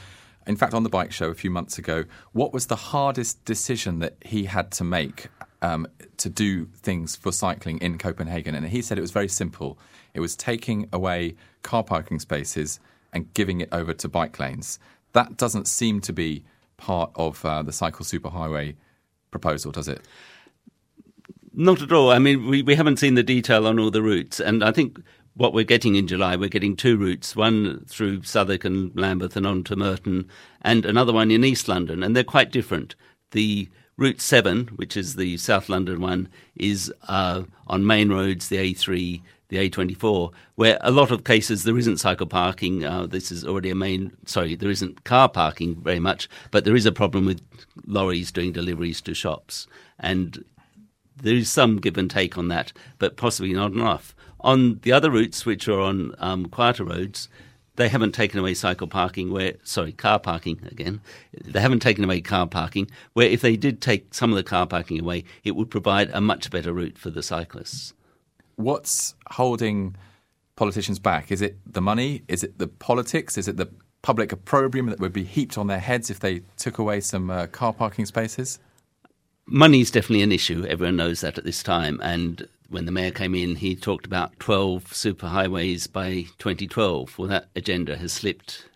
in 0.48 0.56
fact, 0.56 0.74
on 0.74 0.84
the 0.84 0.90
bike 0.90 1.12
show 1.12 1.30
a 1.32 1.36
few 1.36 1.52
months 1.52 1.78
ago, 1.78 2.06
what 2.32 2.54
was 2.54 2.68
the 2.68 2.78
hardest 2.78 3.44
decision 3.44 4.00
that 4.00 4.16
he 4.22 4.46
had 4.46 4.72
to 4.72 4.86
make 4.86 5.28
um, 5.62 5.88
to 6.18 6.30
do 6.30 6.66
things 6.66 7.16
for 7.16 7.32
cycling 7.32 7.80
in 7.80 7.98
Copenhagen. 7.98 8.56
And 8.56 8.66
he 8.68 8.82
said 8.82 8.98
it 8.98 9.02
was 9.02 9.12
very 9.12 9.28
simple. 9.28 9.78
It 10.14 10.20
was 10.20 10.36
taking 10.36 10.88
away 10.92 11.36
car 11.64 11.84
parking 11.84 12.20
spaces 12.20 12.80
and 13.12 13.34
giving 13.34 13.62
it 13.62 13.70
over 13.72 13.94
to 13.94 14.08
bike 14.08 14.40
lanes. 14.40 14.80
That 15.14 15.38
doesn't 15.38 15.68
seem 15.68 16.02
to 16.02 16.14
be 16.14 16.44
part 16.78 17.12
of 17.16 17.44
uh, 17.44 17.62
the 17.64 17.74
cycle 17.74 18.06
superhighway 18.06 18.76
proposal, 19.32 19.72
does 19.72 19.88
it? 19.88 20.02
Not 21.54 21.82
at 21.82 21.92
all. 21.92 22.12
I 22.12 22.20
mean, 22.20 22.48
we, 22.48 22.62
we 22.62 22.76
haven't 22.76 22.98
seen 22.98 23.16
the 23.16 23.24
detail 23.24 23.68
on 23.68 23.80
all 23.80 23.92
the 23.92 24.02
routes, 24.02 24.40
and 24.40 24.64
I 24.64 24.72
think 24.72 25.02
what 25.34 25.54
we're 25.54 25.64
getting 25.64 25.96
in 25.96 26.08
July, 26.08 26.36
we're 26.36 26.50
getting 26.50 26.76
two 26.76 26.98
routes, 26.98 27.36
one 27.36 27.84
through 27.86 28.24
Southwark 28.24 28.66
and 28.66 28.96
Lambeth 29.00 29.36
and 29.36 29.48
on 29.48 29.64
to 29.66 29.76
Merton, 29.76 30.28
and 30.62 30.86
another 30.86 31.14
one 31.14 31.32
in 31.32 31.44
East 31.44 31.68
London, 31.68 32.04
and 32.04 32.16
they're 32.16 32.24
quite 32.24 32.52
different. 32.52 32.96
The 33.32 33.70
Route 34.00 34.22
7, 34.22 34.68
which 34.78 34.96
is 34.96 35.18
the 35.18 35.36
South 35.36 35.68
London 35.68 36.00
one, 36.00 36.30
is 36.56 36.92
uh, 37.10 37.44
on 37.68 37.86
main 37.86 38.08
roads, 38.08 38.48
the 38.48 38.56
A3, 38.56 39.22
the 39.50 39.70
A24, 39.70 40.32
where 40.56 40.78
a 40.80 40.90
lot 40.90 41.12
of 41.12 41.26
cases 41.26 41.64
there 41.64 41.78
isn't 41.78 41.98
cycle 41.98 42.26
parking. 42.26 42.86
Uh, 42.86 43.08
this 43.08 43.30
is 43.30 43.44
already 43.44 43.70
a 43.70 43.76
main, 43.76 44.16
sorry, 44.26 44.56
there 44.56 44.70
isn't 44.70 45.04
car 45.04 45.28
parking 45.28 45.76
very 45.82 46.00
much, 46.00 46.30
but 46.50 46.64
there 46.64 46.78
is 46.78 46.86
a 46.86 46.94
problem 46.94 47.26
with 47.26 47.42
lorries 47.86 48.32
doing 48.32 48.54
deliveries 48.54 49.02
to 49.02 49.14
shops. 49.14 49.68
And 50.00 50.46
there 51.18 51.36
is 51.36 51.52
some 51.52 51.76
give 51.76 51.98
and 51.98 52.10
take 52.10 52.38
on 52.38 52.48
that, 52.48 52.72
but 53.00 53.18
possibly 53.18 53.52
not 53.52 53.74
enough. 53.74 54.16
On 54.40 54.80
the 54.84 54.94
other 54.94 55.12
routes, 55.12 55.46
which 55.46 55.68
are 55.68 55.82
on 55.82 56.16
um, 56.20 56.46
quieter 56.46 56.86
roads, 56.86 57.28
they 57.80 57.88
haven't 57.88 58.12
taken 58.12 58.42
away 58.42 58.54
cycle 58.54 58.88
parking 58.88 59.32
where, 59.32 59.54
sorry, 59.64 59.94
car 59.94 60.20
parking 60.20 60.60
again. 60.70 61.00
They 61.46 61.62
haven't 61.62 61.80
taken 61.80 62.04
away 62.04 62.20
car 62.20 62.46
parking 62.46 62.92
where 63.14 63.30
if 63.30 63.40
they 63.40 63.56
did 63.56 63.80
take 63.80 64.14
some 64.14 64.32
of 64.32 64.36
the 64.36 64.44
car 64.44 64.68
parking 64.68 65.00
away, 65.00 65.24
it 65.46 65.56
would 65.56 65.72
provide 65.72 66.10
a 66.12 66.20
much 66.20 66.52
better 66.52 66.74
route 66.74 66.98
for 66.98 67.10
the 67.10 67.24
cyclists. 67.24 67.94
What's 68.58 69.16
holding 69.32 69.96
politicians 70.58 71.00
back? 71.00 71.32
Is 71.32 71.42
it 71.42 71.58
the 71.66 71.80
money? 71.82 72.24
Is 72.28 72.44
it 72.44 72.60
the 72.60 72.68
politics? 72.68 73.38
Is 73.38 73.48
it 73.48 73.56
the 73.56 73.70
public 74.02 74.34
opprobrium 74.34 74.88
that 74.88 75.00
would 75.00 75.14
be 75.14 75.24
heaped 75.24 75.58
on 75.58 75.68
their 75.68 75.80
heads 75.80 76.10
if 76.10 76.20
they 76.20 76.42
took 76.58 76.80
away 76.80 77.00
some 77.00 77.30
uh, 77.30 77.48
car 77.48 77.72
parking 77.72 78.06
spaces? 78.06 78.60
Money 79.46 79.80
is 79.80 79.90
definitely 79.90 80.24
an 80.24 80.34
issue. 80.34 80.66
Everyone 80.66 80.98
knows 80.98 81.22
that 81.22 81.38
at 81.38 81.46
this 81.46 81.64
time. 81.64 82.02
And 82.04 82.46
when 82.70 82.86
the 82.86 82.92
mayor 82.92 83.12
came 83.12 83.36
in, 83.36 83.56
he 83.56 83.76
talked 83.76 84.06
about 84.06 84.40
12 84.40 84.86
superhighways 84.86 85.92
by 85.92 86.26
2012. 86.38 87.18
Well, 87.18 87.28
that 87.28 87.48
agenda 87.56 87.98
has 87.98 88.14
slipped 88.14 88.68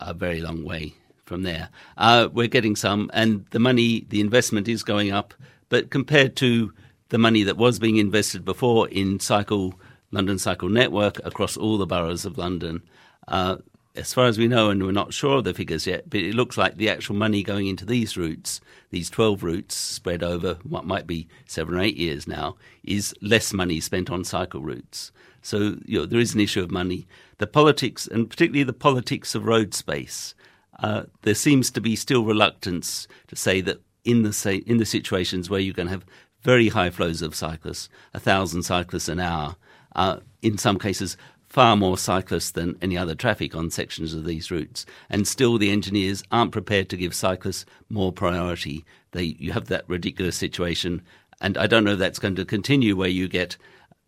a 0.00 0.14
very 0.14 0.40
long 0.40 0.64
way 0.64 0.94
from 1.24 1.42
there. 1.42 1.68
Uh, 1.96 2.28
we're 2.32 2.48
getting 2.48 2.76
some, 2.76 3.10
and 3.12 3.46
the 3.50 3.58
money, 3.58 4.06
the 4.08 4.20
investment 4.20 4.68
is 4.68 4.82
going 4.82 5.12
up, 5.12 5.34
but 5.68 5.90
compared 5.90 6.36
to 6.36 6.72
the 7.10 7.18
money 7.18 7.42
that 7.42 7.56
was 7.56 7.78
being 7.78 7.96
invested 7.98 8.44
before 8.44 8.88
in 8.88 9.20
Cycle 9.20 9.74
London 10.10 10.38
Cycle 10.38 10.68
Network 10.68 11.18
across 11.24 11.56
all 11.56 11.78
the 11.78 11.86
boroughs 11.86 12.24
of 12.24 12.38
London, 12.38 12.82
uh, 13.28 13.56
as 13.94 14.14
far 14.14 14.26
as 14.26 14.38
we 14.38 14.48
know, 14.48 14.70
and 14.70 14.82
we're 14.82 14.92
not 14.92 15.12
sure 15.12 15.38
of 15.38 15.44
the 15.44 15.52
figures 15.52 15.86
yet, 15.86 16.08
but 16.08 16.20
it 16.20 16.34
looks 16.34 16.56
like 16.56 16.76
the 16.76 16.88
actual 16.88 17.14
money 17.14 17.42
going 17.42 17.66
into 17.66 17.84
these 17.84 18.16
routes, 18.16 18.60
these 18.90 19.10
12 19.10 19.42
routes 19.42 19.74
spread 19.74 20.22
over 20.22 20.54
what 20.62 20.86
might 20.86 21.06
be 21.06 21.28
seven 21.46 21.74
or 21.74 21.80
eight 21.80 21.96
years 21.96 22.26
now, 22.26 22.56
is 22.82 23.14
less 23.20 23.52
money 23.52 23.80
spent 23.80 24.10
on 24.10 24.24
cycle 24.24 24.62
routes. 24.62 25.12
So 25.42 25.76
you 25.84 25.98
know, 25.98 26.06
there 26.06 26.20
is 26.20 26.34
an 26.34 26.40
issue 26.40 26.62
of 26.62 26.70
money. 26.70 27.06
The 27.38 27.46
politics, 27.46 28.06
and 28.06 28.30
particularly 28.30 28.64
the 28.64 28.72
politics 28.72 29.34
of 29.34 29.44
road 29.44 29.74
space, 29.74 30.34
uh, 30.78 31.04
there 31.22 31.34
seems 31.34 31.70
to 31.72 31.80
be 31.80 31.94
still 31.94 32.24
reluctance 32.24 33.06
to 33.28 33.36
say 33.36 33.60
that 33.60 33.82
in 34.04 34.22
the 34.22 34.32
say, 34.32 34.56
in 34.56 34.78
the 34.78 34.86
situations 34.86 35.50
where 35.50 35.60
you 35.60 35.74
can 35.74 35.88
have 35.88 36.04
very 36.40 36.68
high 36.68 36.90
flows 36.90 37.20
of 37.20 37.34
cyclists, 37.34 37.88
a 38.14 38.20
thousand 38.20 38.62
cyclists 38.62 39.08
an 39.08 39.20
hour, 39.20 39.56
uh, 39.94 40.18
in 40.40 40.58
some 40.58 40.78
cases 40.78 41.16
far 41.52 41.76
more 41.76 41.98
cyclists 41.98 42.50
than 42.52 42.78
any 42.80 42.96
other 42.96 43.14
traffic 43.14 43.54
on 43.54 43.70
sections 43.70 44.14
of 44.14 44.24
these 44.24 44.50
routes, 44.50 44.86
and 45.10 45.28
still 45.28 45.58
the 45.58 45.70
engineers 45.70 46.24
aren't 46.32 46.50
prepared 46.50 46.88
to 46.88 46.96
give 46.96 47.14
cyclists 47.14 47.66
more 47.90 48.10
priority. 48.10 48.86
They, 49.10 49.36
you 49.38 49.52
have 49.52 49.66
that 49.66 49.86
ridiculous 49.86 50.34
situation, 50.34 51.02
and 51.42 51.58
I 51.58 51.66
don't 51.66 51.84
know 51.84 51.92
if 51.92 51.98
that's 51.98 52.18
going 52.18 52.36
to 52.36 52.46
continue 52.46 52.96
where 52.96 53.10
you 53.10 53.28
get 53.28 53.58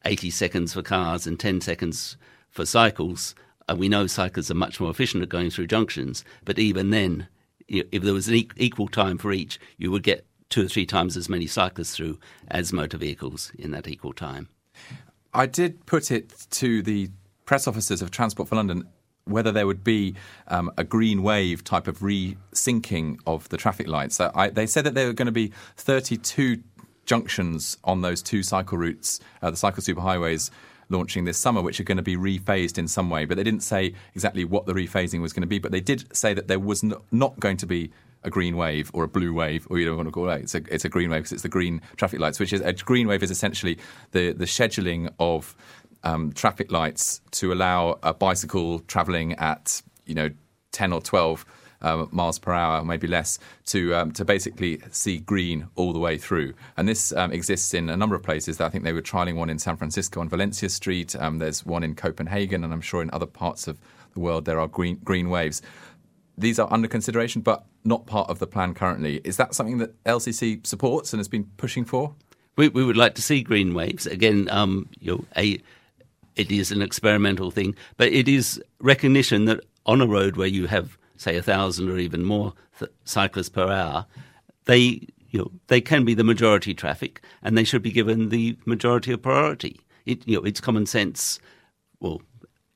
80 0.06 0.30
seconds 0.30 0.72
for 0.72 0.80
cars 0.80 1.26
and 1.26 1.38
10 1.38 1.60
seconds 1.60 2.16
for 2.48 2.64
cycles. 2.64 3.34
Uh, 3.68 3.76
we 3.76 3.90
know 3.90 4.06
cyclists 4.06 4.50
are 4.50 4.54
much 4.54 4.80
more 4.80 4.90
efficient 4.90 5.22
at 5.22 5.28
going 5.28 5.50
through 5.50 5.66
junctions, 5.66 6.24
but 6.46 6.58
even 6.58 6.88
then, 6.88 7.28
if 7.68 8.02
there 8.02 8.14
was 8.14 8.28
an 8.28 8.42
equal 8.56 8.88
time 8.88 9.18
for 9.18 9.32
each, 9.32 9.60
you 9.76 9.90
would 9.90 10.02
get 10.02 10.24
two 10.48 10.64
or 10.64 10.68
three 10.68 10.86
times 10.86 11.14
as 11.14 11.28
many 11.28 11.46
cyclists 11.46 11.94
through 11.94 12.18
as 12.48 12.72
motor 12.72 12.96
vehicles 12.96 13.52
in 13.58 13.70
that 13.72 13.86
equal 13.86 14.14
time. 14.14 14.48
I 15.34 15.44
did 15.44 15.84
put 15.84 16.10
it 16.10 16.46
to 16.52 16.80
the 16.80 17.10
press 17.44 17.66
officers 17.66 18.02
of 18.02 18.10
Transport 18.10 18.48
for 18.48 18.56
London 18.56 18.88
whether 19.26 19.50
there 19.50 19.66
would 19.66 19.82
be 19.82 20.14
um, 20.48 20.70
a 20.76 20.84
green 20.84 21.22
wave 21.22 21.64
type 21.64 21.88
of 21.88 22.00
resyncing 22.00 23.18
of 23.26 23.48
the 23.48 23.56
traffic 23.56 23.88
lights. 23.88 24.16
So 24.16 24.30
I, 24.34 24.50
they 24.50 24.66
said 24.66 24.84
that 24.84 24.94
there 24.94 25.06
were 25.06 25.12
going 25.12 25.26
to 25.26 25.32
be 25.32 25.52
32 25.76 26.62
junctions 27.06 27.76
on 27.84 28.02
those 28.02 28.22
two 28.22 28.42
cycle 28.42 28.78
routes, 28.78 29.20
uh, 29.42 29.50
the 29.50 29.56
cycle 29.56 29.82
superhighways 29.82 30.50
launching 30.90 31.24
this 31.24 31.38
summer, 31.38 31.62
which 31.62 31.80
are 31.80 31.84
going 31.84 31.96
to 31.96 32.02
be 32.02 32.16
rephased 32.16 32.76
in 32.76 32.86
some 32.86 33.08
way. 33.08 33.24
But 33.24 33.36
they 33.36 33.42
didn't 33.42 33.62
say 33.62 33.94
exactly 34.14 34.44
what 34.44 34.66
the 34.66 34.74
rephasing 34.74 35.22
was 35.22 35.32
going 35.32 35.42
to 35.42 35.46
be. 35.46 35.58
But 35.58 35.72
they 35.72 35.80
did 35.80 36.14
say 36.14 36.34
that 36.34 36.48
there 36.48 36.58
was 36.58 36.84
not 37.10 37.40
going 37.40 37.56
to 37.58 37.66
be 37.66 37.90
a 38.22 38.30
green 38.30 38.56
wave 38.56 38.90
or 38.94 39.04
a 39.04 39.08
blue 39.08 39.32
wave, 39.32 39.66
or 39.70 39.78
you 39.78 39.84
don't 39.84 39.96
want 39.96 40.08
to 40.08 40.12
call 40.12 40.30
it. 40.30 40.42
It's 40.42 40.54
a, 40.54 40.62
it's 40.70 40.84
a 40.84 40.88
green 40.88 41.10
wave 41.10 41.20
because 41.20 41.32
it's 41.32 41.42
the 41.42 41.48
green 41.48 41.82
traffic 41.96 42.20
lights, 42.20 42.40
which 42.40 42.52
is 42.52 42.60
a 42.60 42.72
green 42.72 43.06
wave 43.06 43.22
is 43.22 43.30
essentially 43.30 43.78
the, 44.12 44.32
the 44.32 44.46
scheduling 44.46 45.12
of 45.18 45.54
um, 46.04 46.32
traffic 46.32 46.70
lights 46.70 47.20
to 47.32 47.52
allow 47.52 47.98
a 48.02 48.14
bicycle 48.14 48.80
travelling 48.80 49.32
at 49.34 49.82
you 50.06 50.14
know 50.14 50.30
10 50.72 50.92
or 50.92 51.00
12 51.00 51.44
um, 51.84 52.08
miles 52.12 52.38
per 52.38 52.52
hour, 52.52 52.82
maybe 52.84 53.06
less, 53.06 53.38
to 53.66 53.94
um, 53.94 54.10
to 54.12 54.24
basically 54.24 54.80
see 54.90 55.18
green 55.18 55.68
all 55.76 55.92
the 55.92 55.98
way 55.98 56.16
through. 56.16 56.54
And 56.76 56.88
this 56.88 57.12
um, 57.12 57.30
exists 57.30 57.74
in 57.74 57.90
a 57.90 57.96
number 57.96 58.16
of 58.16 58.22
places. 58.22 58.60
I 58.60 58.70
think 58.70 58.84
they 58.84 58.92
were 58.92 59.02
trialing 59.02 59.36
one 59.36 59.50
in 59.50 59.58
San 59.58 59.76
Francisco 59.76 60.20
on 60.20 60.28
Valencia 60.28 60.68
Street. 60.68 61.14
Um, 61.16 61.38
there's 61.38 61.64
one 61.64 61.84
in 61.84 61.94
Copenhagen, 61.94 62.64
and 62.64 62.72
I'm 62.72 62.80
sure 62.80 63.02
in 63.02 63.10
other 63.12 63.26
parts 63.26 63.68
of 63.68 63.78
the 64.14 64.20
world 64.20 64.46
there 64.46 64.58
are 64.58 64.66
green 64.66 64.98
green 65.04 65.28
waves. 65.28 65.60
These 66.36 66.58
are 66.58 66.72
under 66.72 66.88
consideration, 66.88 67.42
but 67.42 67.64
not 67.84 68.06
part 68.06 68.28
of 68.28 68.38
the 68.38 68.46
plan 68.46 68.74
currently. 68.74 69.20
Is 69.22 69.36
that 69.36 69.54
something 69.54 69.78
that 69.78 70.02
LCC 70.04 70.66
supports 70.66 71.12
and 71.12 71.20
has 71.20 71.28
been 71.28 71.44
pushing 71.58 71.84
for? 71.84 72.14
We, 72.56 72.68
we 72.68 72.84
would 72.84 72.96
like 72.96 73.14
to 73.16 73.22
see 73.22 73.42
green 73.42 73.74
waves 73.74 74.06
again. 74.06 74.48
Um, 74.50 74.88
you 74.98 75.12
know, 75.12 75.24
a 75.36 75.60
it 76.36 76.50
is 76.50 76.72
an 76.72 76.82
experimental 76.82 77.50
thing, 77.50 77.74
but 77.96 78.08
it 78.08 78.28
is 78.28 78.62
recognition 78.80 79.44
that 79.46 79.60
on 79.86 80.00
a 80.00 80.06
road 80.06 80.36
where 80.36 80.48
you 80.48 80.66
have, 80.66 80.98
say, 81.16 81.36
a 81.36 81.42
thousand 81.42 81.90
or 81.90 81.98
even 81.98 82.24
more 82.24 82.54
th- 82.78 82.90
cyclists 83.04 83.48
per 83.48 83.70
hour, 83.70 84.06
they 84.64 85.06
you 85.30 85.38
know 85.38 85.50
they 85.66 85.80
can 85.80 86.04
be 86.04 86.14
the 86.14 86.24
majority 86.24 86.74
traffic, 86.74 87.20
and 87.42 87.56
they 87.56 87.64
should 87.64 87.82
be 87.82 87.92
given 87.92 88.28
the 88.28 88.56
majority 88.64 89.12
of 89.12 89.22
priority. 89.22 89.80
It, 90.06 90.26
you 90.26 90.36
know, 90.36 90.44
it's 90.44 90.60
common 90.60 90.86
sense. 90.86 91.38
Well, 92.00 92.22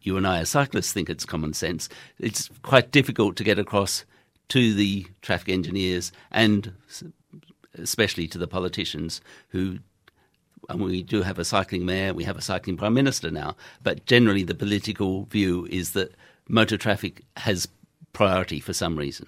you 0.01 0.17
and 0.17 0.27
I, 0.27 0.39
as 0.39 0.49
cyclists, 0.51 0.93
think 0.93 1.11
it's 1.11 1.25
common 1.25 1.53
sense. 1.53 1.89
It's 2.19 2.49
quite 2.63 2.91
difficult 2.91 3.37
to 3.37 3.45
get 3.45 3.59
across 3.59 4.05
to 4.49 4.75
the 4.75 5.07
traffic 5.21 5.51
engineers 5.51 6.11
and 6.31 6.73
especially 7.75 8.27
to 8.29 8.39
the 8.39 8.47
politicians 8.47 9.21
who 9.49 9.79
and 10.69 10.81
we 10.81 11.03
do 11.03 11.23
have 11.23 11.39
a 11.39 11.45
cycling 11.45 11.87
mayor, 11.87 12.13
we 12.13 12.25
have 12.25 12.37
a 12.37 12.43
cycling 12.43 12.77
prime 12.77 12.95
minister 12.95 13.31
now, 13.31 13.57
but 13.83 14.05
generally 14.07 14.43
the 14.43 14.55
political 14.55 15.25
view 15.25 15.67
is 15.71 15.93
that 15.93 16.15
motor 16.49 16.77
traffic 16.77 17.23
has 17.39 17.69
priority 18.13 18.61
for 18.61 18.73
some 18.73 18.97
reason. 18.97 19.27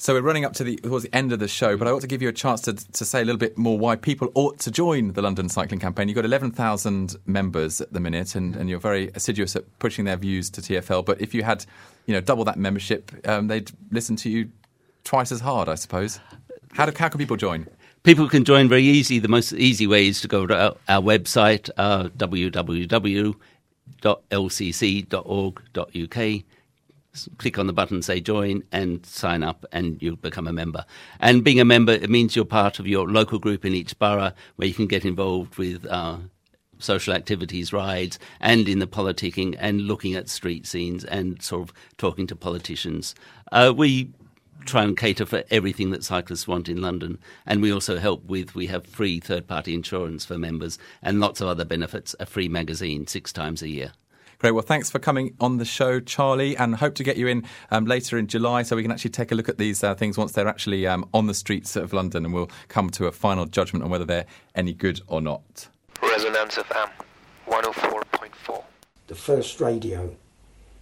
So 0.00 0.14
we're 0.14 0.20
running 0.20 0.44
up 0.44 0.52
to 0.54 0.62
the 0.64 0.76
towards 0.76 1.04
the 1.04 1.14
end 1.14 1.32
of 1.32 1.40
the 1.40 1.48
show, 1.48 1.76
but 1.76 1.88
I 1.88 1.90
ought 1.90 2.02
to 2.02 2.06
give 2.06 2.22
you 2.22 2.28
a 2.28 2.32
chance 2.32 2.60
to, 2.62 2.74
to 2.74 3.04
say 3.04 3.20
a 3.20 3.24
little 3.24 3.38
bit 3.38 3.58
more 3.58 3.76
why 3.76 3.96
people 3.96 4.30
ought 4.36 4.60
to 4.60 4.70
join 4.70 5.14
the 5.14 5.22
London 5.22 5.48
Cycling 5.48 5.80
Campaign. 5.80 6.06
You've 6.06 6.14
got 6.14 6.24
11,000 6.24 7.16
members 7.26 7.80
at 7.80 7.92
the 7.92 7.98
minute, 7.98 8.36
and, 8.36 8.54
and 8.54 8.70
you're 8.70 8.78
very 8.78 9.10
assiduous 9.16 9.56
at 9.56 9.64
pushing 9.80 10.04
their 10.04 10.16
views 10.16 10.50
to 10.50 10.60
TFL. 10.60 11.04
But 11.04 11.20
if 11.20 11.34
you 11.34 11.42
had, 11.42 11.66
you 12.06 12.14
know, 12.14 12.20
double 12.20 12.44
that 12.44 12.56
membership, 12.56 13.10
um, 13.26 13.48
they'd 13.48 13.72
listen 13.90 14.14
to 14.16 14.30
you 14.30 14.52
twice 15.02 15.32
as 15.32 15.40
hard, 15.40 15.68
I 15.68 15.74
suppose. 15.74 16.20
How, 16.74 16.86
do, 16.86 16.92
how 16.96 17.08
can 17.08 17.18
people 17.18 17.36
join? 17.36 17.66
People 18.02 18.28
can 18.28 18.44
join 18.44 18.68
very 18.68 18.84
easy. 18.84 19.18
The 19.18 19.28
most 19.28 19.52
easy 19.52 19.86
way 19.86 20.08
is 20.08 20.20
to 20.22 20.28
go 20.28 20.46
to 20.46 20.54
our, 20.54 20.76
our 20.88 21.02
website, 21.02 21.70
uh, 21.76 22.04
www.lcc.org.uk 22.10 23.34
click 27.38 27.58
on 27.58 27.66
the 27.66 27.72
button, 27.72 28.02
say 28.02 28.20
join, 28.20 28.62
and 28.72 29.04
sign 29.04 29.42
up, 29.42 29.64
and 29.72 30.00
you'll 30.00 30.16
become 30.16 30.46
a 30.46 30.52
member. 30.52 30.84
And 31.20 31.42
being 31.42 31.60
a 31.60 31.64
member, 31.64 31.92
it 31.92 32.10
means 32.10 32.36
you're 32.36 32.44
part 32.44 32.78
of 32.78 32.86
your 32.86 33.08
local 33.08 33.38
group 33.38 33.64
in 33.64 33.74
each 33.74 33.98
borough 33.98 34.32
where 34.56 34.68
you 34.68 34.74
can 34.74 34.86
get 34.86 35.04
involved 35.04 35.56
with 35.56 35.86
uh, 35.86 36.18
social 36.78 37.14
activities, 37.14 37.72
rides, 37.72 38.18
and 38.40 38.68
in 38.68 38.78
the 38.78 38.86
politicking, 38.86 39.56
and 39.58 39.82
looking 39.82 40.14
at 40.14 40.28
street 40.28 40.66
scenes 40.66 41.04
and 41.04 41.42
sort 41.42 41.68
of 41.68 41.74
talking 41.96 42.26
to 42.26 42.36
politicians. 42.36 43.14
Uh, 43.50 43.72
we 43.74 44.10
try 44.64 44.82
and 44.82 44.96
cater 44.96 45.26
for 45.26 45.44
everything 45.50 45.90
that 45.90 46.04
cyclists 46.04 46.46
want 46.46 46.68
in 46.68 46.80
London. 46.80 47.18
And 47.46 47.62
we 47.62 47.72
also 47.72 47.98
help 47.98 48.24
with, 48.24 48.54
we 48.54 48.66
have 48.66 48.86
free 48.86 49.20
third 49.20 49.46
party 49.46 49.74
insurance 49.74 50.24
for 50.24 50.38
members 50.38 50.78
and 51.02 51.20
lots 51.20 51.40
of 51.40 51.48
other 51.48 51.64
benefits, 51.64 52.14
a 52.20 52.26
free 52.26 52.48
magazine 52.48 53.06
six 53.06 53.32
times 53.32 53.62
a 53.62 53.68
year. 53.68 53.92
Great. 54.38 54.52
Well, 54.52 54.62
thanks 54.62 54.88
for 54.88 55.00
coming 55.00 55.34
on 55.40 55.58
the 55.58 55.64
show, 55.64 55.98
Charlie, 55.98 56.56
and 56.56 56.76
hope 56.76 56.94
to 56.94 57.02
get 57.02 57.16
you 57.16 57.26
in 57.26 57.44
um, 57.72 57.86
later 57.86 58.16
in 58.16 58.28
July 58.28 58.62
so 58.62 58.76
we 58.76 58.82
can 58.82 58.92
actually 58.92 59.10
take 59.10 59.32
a 59.32 59.34
look 59.34 59.48
at 59.48 59.58
these 59.58 59.82
uh, 59.82 59.96
things 59.96 60.16
once 60.16 60.30
they're 60.30 60.46
actually 60.46 60.86
um, 60.86 61.08
on 61.12 61.26
the 61.26 61.34
streets 61.34 61.74
of 61.74 61.92
London 61.92 62.24
and 62.24 62.32
we'll 62.32 62.50
come 62.68 62.88
to 62.90 63.06
a 63.06 63.12
final 63.12 63.46
judgment 63.46 63.84
on 63.84 63.90
whether 63.90 64.04
they're 64.04 64.26
any 64.54 64.72
good 64.72 65.00
or 65.08 65.20
not. 65.20 65.68
Resonance 66.00 66.54
FM 66.54 66.88
104.4. 67.48 68.62
The 69.08 69.14
first 69.16 69.60
radio. 69.60 70.14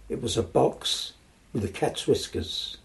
It 0.07 0.21
was 0.21 0.37
a 0.37 0.43
box 0.43 1.13
with 1.51 1.65
a 1.65 1.69
cat's 1.69 2.05
whiskers. 2.05 2.77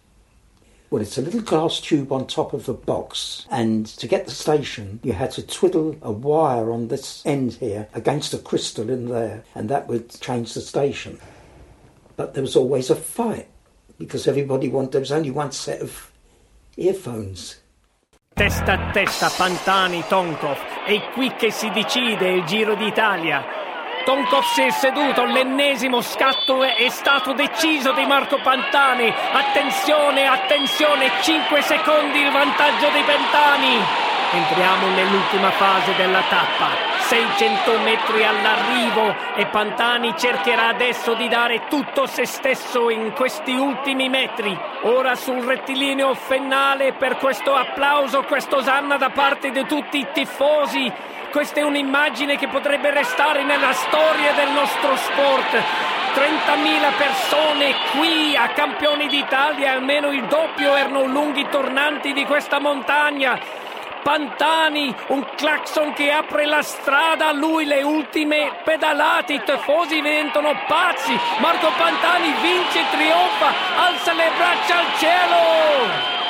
Well, 0.93 1.01
it's 1.01 1.17
a 1.17 1.23
little 1.23 1.41
glass 1.41 1.81
tube 1.81 2.13
on 2.13 2.27
top 2.27 2.53
of 2.53 2.69
a 2.69 2.75
box, 2.75 3.47
and 3.51 3.87
to 3.87 4.07
get 4.07 4.27
the 4.27 4.31
station, 4.31 5.01
you 5.03 5.15
had 5.15 5.31
to 5.31 5.47
twiddle 5.47 5.97
a 6.03 6.13
wire 6.13 6.71
on 6.71 6.89
this 6.89 7.23
end 7.25 7.55
here 7.55 7.89
against 7.95 8.35
a 8.35 8.39
crystal 8.39 8.91
in 8.91 9.09
there, 9.09 9.43
and 9.55 9.71
that 9.71 9.89
would 9.89 10.11
change 10.21 10.53
the 10.53 10.61
station. 10.61 11.19
But 12.17 12.35
there 12.35 12.43
was 12.43 12.57
always 12.57 12.91
a 12.91 12.95
fight 12.95 13.49
because 13.99 14.29
everybody 14.29 14.69
wanted, 14.69 14.93
there 14.93 15.01
was 15.01 15.13
only 15.13 15.31
one 15.31 15.53
set 15.53 15.81
of 15.81 16.13
earphones. 16.77 17.57
Testa 18.37 18.75
a 18.75 18.93
testa 18.93 19.31
Pantani 19.31 20.03
Tonkov, 20.03 20.59
è 20.87 21.11
qui 21.15 21.35
che 21.39 21.51
si 21.51 21.71
decide 21.71 22.33
il 22.33 22.45
Giro 22.45 22.75
d'Italia. 22.75 23.62
Tonkov 24.05 24.43
si 24.43 24.63
è 24.63 24.71
seduto, 24.71 25.25
l'ennesimo 25.25 26.01
scatto 26.01 26.63
è 26.63 26.89
stato 26.89 27.33
deciso 27.33 27.93
di 27.93 28.05
Marco 28.05 28.39
Pantani. 28.41 29.13
Attenzione, 29.33 30.27
attenzione, 30.27 31.11
5 31.21 31.63
secondi 31.63 32.21
il 32.21 32.31
vantaggio 32.31 32.89
dei 32.91 33.03
Pantani. 33.03 33.81
Entriamo 34.33 34.89
nell'ultima 34.89 35.51
fase 35.53 35.95
della 35.95 36.23
tappa. 36.29 36.92
600 37.13 37.79
metri 37.81 38.25
all'arrivo 38.25 39.15
e 39.35 39.45
Pantani 39.45 40.15
cercherà 40.17 40.69
adesso 40.69 41.13
di 41.13 41.29
dare 41.29 41.67
tutto 41.69 42.07
se 42.07 42.25
stesso 42.25 42.89
in 42.89 43.13
questi 43.13 43.53
ultimi 43.53 44.09
metri. 44.09 44.59
Ora 44.85 45.15
sul 45.15 45.45
rettilineo 45.45 46.15
fennale 46.15 46.95
per 46.95 47.19
questo 47.19 47.55
applauso, 47.55 48.23
questo 48.23 48.57
osanna 48.57 48.97
da 48.97 49.11
parte 49.11 49.51
di 49.51 49.67
tutti 49.67 49.99
i 49.99 50.07
tifosi. 50.11 50.91
Questa 51.31 51.61
è 51.61 51.63
un'immagine 51.63 52.39
che 52.39 52.49
potrebbe 52.49 52.91
restare 52.91 53.45
nella 53.45 53.75
storia 53.75 54.33
del 54.33 54.51
nostro 54.53 54.97
sport. 54.97 55.53
30.000 56.15 56.97
persone 56.97 57.75
qui 57.95 58.35
a 58.35 58.49
Campioni 58.49 59.07
d'Italia, 59.09 59.73
almeno 59.73 60.11
il 60.13 60.25
doppio 60.29 60.75
erano 60.75 61.05
lunghi 61.05 61.47
tornanti 61.51 62.15
di 62.15 62.25
questa 62.25 62.59
montagna. 62.59 63.62
Pantani, 64.03 64.95
un 65.09 65.25
clacson 65.37 65.93
che 65.93 66.11
apre 66.11 66.47
la 66.47 66.63
strada 66.63 67.29
a 67.29 67.33
lui 67.33 67.65
le 67.65 67.83
ultime 67.83 68.51
pedalate, 68.65 69.35
i 69.35 69.43
tifosi 69.45 69.95
diventano 69.95 70.53
pazzi, 70.67 71.13
Marco 71.41 71.69
Pantani 71.77 72.33
vince 72.43 72.81
e 72.81 72.85
trionfa, 72.91 73.53
alza 73.77 74.13
le 74.13 74.31
braccia 74.37 74.79
al 74.79 74.87
cielo! 74.99 76.21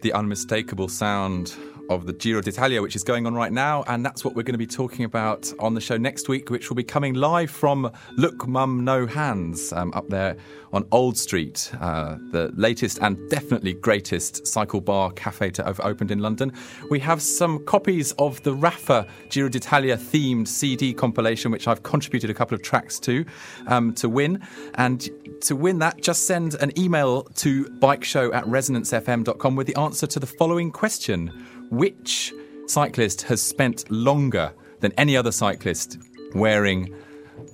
The 0.00 0.12
unmistakable 0.12 0.88
sound 0.88 1.52
of 1.88 2.06
the 2.06 2.12
Giro 2.12 2.40
d'Italia, 2.40 2.82
which 2.82 2.96
is 2.96 3.04
going 3.04 3.26
on 3.26 3.34
right 3.34 3.52
now. 3.52 3.84
And 3.86 4.04
that's 4.04 4.24
what 4.24 4.34
we're 4.34 4.42
going 4.42 4.54
to 4.54 4.58
be 4.58 4.66
talking 4.66 5.04
about 5.04 5.52
on 5.58 5.74
the 5.74 5.80
show 5.80 5.96
next 5.96 6.28
week, 6.28 6.50
which 6.50 6.68
will 6.68 6.76
be 6.76 6.84
coming 6.84 7.14
live 7.14 7.50
from 7.50 7.90
Look 8.16 8.46
Mum 8.46 8.84
No 8.84 9.06
Hands 9.06 9.72
um, 9.72 9.92
up 9.94 10.08
there 10.08 10.36
on 10.72 10.86
Old 10.92 11.16
Street, 11.16 11.70
uh, 11.80 12.16
the 12.30 12.52
latest 12.54 12.98
and 13.00 13.16
definitely 13.30 13.72
greatest 13.72 14.46
cycle 14.46 14.80
bar 14.80 15.10
cafe 15.12 15.50
to 15.50 15.64
have 15.64 15.80
opened 15.80 16.10
in 16.10 16.18
London. 16.18 16.52
We 16.90 16.98
have 17.00 17.22
some 17.22 17.64
copies 17.64 18.12
of 18.12 18.42
the 18.42 18.54
Rapha 18.54 19.08
Giro 19.30 19.48
d'Italia 19.48 19.96
themed 19.96 20.46
CD 20.46 20.92
compilation, 20.92 21.50
which 21.50 21.66
I've 21.66 21.82
contributed 21.82 22.28
a 22.30 22.34
couple 22.34 22.54
of 22.54 22.62
tracks 22.62 22.98
to, 23.00 23.24
um, 23.66 23.94
to 23.94 24.08
win. 24.08 24.42
And 24.74 25.08
to 25.42 25.56
win 25.56 25.78
that, 25.78 26.02
just 26.02 26.26
send 26.26 26.54
an 26.54 26.78
email 26.78 27.22
to 27.22 27.64
bikeshow 27.64 28.34
at 28.34 28.44
resonancefm.com 28.44 29.56
with 29.56 29.66
the 29.66 29.76
answer 29.76 30.06
to 30.06 30.20
the 30.20 30.26
following 30.26 30.70
question 30.70 31.32
Which 31.70 32.32
cyclist 32.66 33.22
has 33.22 33.42
spent 33.42 33.90
longer 33.90 34.52
than 34.80 34.92
any 34.92 35.16
other 35.16 35.32
cyclist 35.32 35.98
wearing 36.34 36.94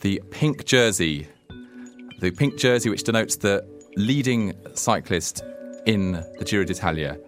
the 0.00 0.20
pink 0.31 0.64
jersey 0.64 1.29
the 2.24 2.31
pink 2.31 2.57
jersey, 2.57 2.88
which 2.88 3.05
denotes 3.05 3.37
the 3.37 3.64
leading 3.96 4.55
cyclist 4.74 5.42
in 5.87 6.12
the 6.38 6.44
Giro 6.44 6.64
d'Italia. 6.64 7.18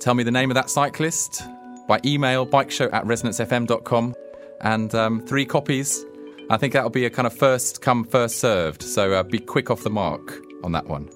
Tell 0.00 0.14
me 0.14 0.22
the 0.22 0.30
name 0.30 0.50
of 0.50 0.54
that 0.54 0.70
cyclist 0.70 1.42
by 1.86 2.00
email, 2.04 2.46
bikeshow 2.46 2.90
at 2.92 3.04
resonancefm.com, 3.04 4.14
and 4.62 4.94
um, 4.94 5.26
three 5.26 5.44
copies. 5.44 6.04
I 6.48 6.56
think 6.56 6.72
that'll 6.72 6.90
be 6.90 7.04
a 7.04 7.10
kind 7.10 7.26
of 7.26 7.36
first 7.36 7.82
come, 7.82 8.04
first 8.04 8.38
served. 8.38 8.82
So 8.82 9.12
uh, 9.12 9.22
be 9.22 9.38
quick 9.38 9.70
off 9.70 9.82
the 9.82 9.90
mark 9.90 10.38
on 10.64 10.72
that 10.72 10.86
one. 10.86 11.10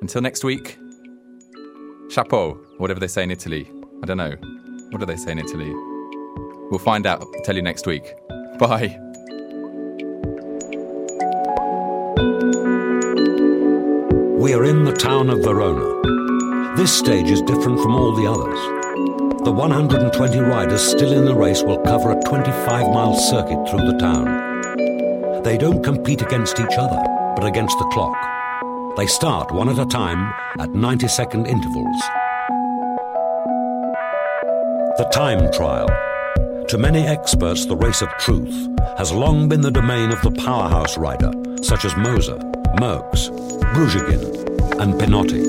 Until 0.00 0.20
next 0.20 0.44
week, 0.44 0.78
chapeau, 2.10 2.60
whatever 2.76 3.00
they 3.00 3.08
say 3.08 3.22
in 3.22 3.30
Italy. 3.30 3.77
I 4.02 4.06
don't 4.06 4.16
know. 4.16 4.36
What 4.90 5.00
do 5.00 5.06
they 5.06 5.16
say 5.16 5.32
in 5.32 5.38
Italy? 5.38 5.72
We'll 6.70 6.78
find 6.78 7.06
out. 7.06 7.24
tell 7.44 7.56
you 7.56 7.62
next 7.62 7.86
week. 7.86 8.14
Bye. 8.58 8.96
We 14.38 14.54
are 14.54 14.64
in 14.64 14.84
the 14.84 14.94
town 14.96 15.30
of 15.30 15.42
Verona. 15.42 16.76
This 16.76 16.96
stage 16.96 17.28
is 17.30 17.42
different 17.42 17.80
from 17.80 17.96
all 17.96 18.12
the 18.14 18.30
others. 18.30 18.58
The 19.44 19.52
120 19.52 20.38
riders 20.38 20.82
still 20.82 21.12
in 21.12 21.24
the 21.24 21.34
race 21.34 21.62
will 21.62 21.78
cover 21.78 22.12
a 22.12 22.22
25 22.22 22.92
mile 22.92 23.16
circuit 23.16 23.68
through 23.68 23.90
the 23.90 23.98
town. 23.98 25.42
They 25.42 25.58
don't 25.58 25.82
compete 25.82 26.22
against 26.22 26.60
each 26.60 26.78
other, 26.78 27.02
but 27.34 27.44
against 27.44 27.78
the 27.78 27.90
clock. 27.92 28.16
They 28.96 29.06
start 29.06 29.52
one 29.52 29.68
at 29.68 29.78
a 29.78 29.86
time 29.86 30.32
at 30.58 30.70
90 30.70 31.08
second 31.08 31.46
intervals. 31.46 32.00
The 34.98 35.04
time 35.04 35.52
trial. 35.52 35.86
To 36.66 36.76
many 36.76 37.06
experts, 37.06 37.66
the 37.66 37.76
race 37.76 38.02
of 38.02 38.08
truth 38.18 38.68
has 38.96 39.12
long 39.12 39.48
been 39.48 39.60
the 39.60 39.70
domain 39.70 40.10
of 40.10 40.20
the 40.22 40.32
powerhouse 40.32 40.98
rider, 40.98 41.30
such 41.62 41.84
as 41.84 41.96
Moser, 41.96 42.34
Merckx, 42.80 43.30
Brujagin, 43.74 44.80
and 44.80 44.94
Pinotti. 44.94 45.47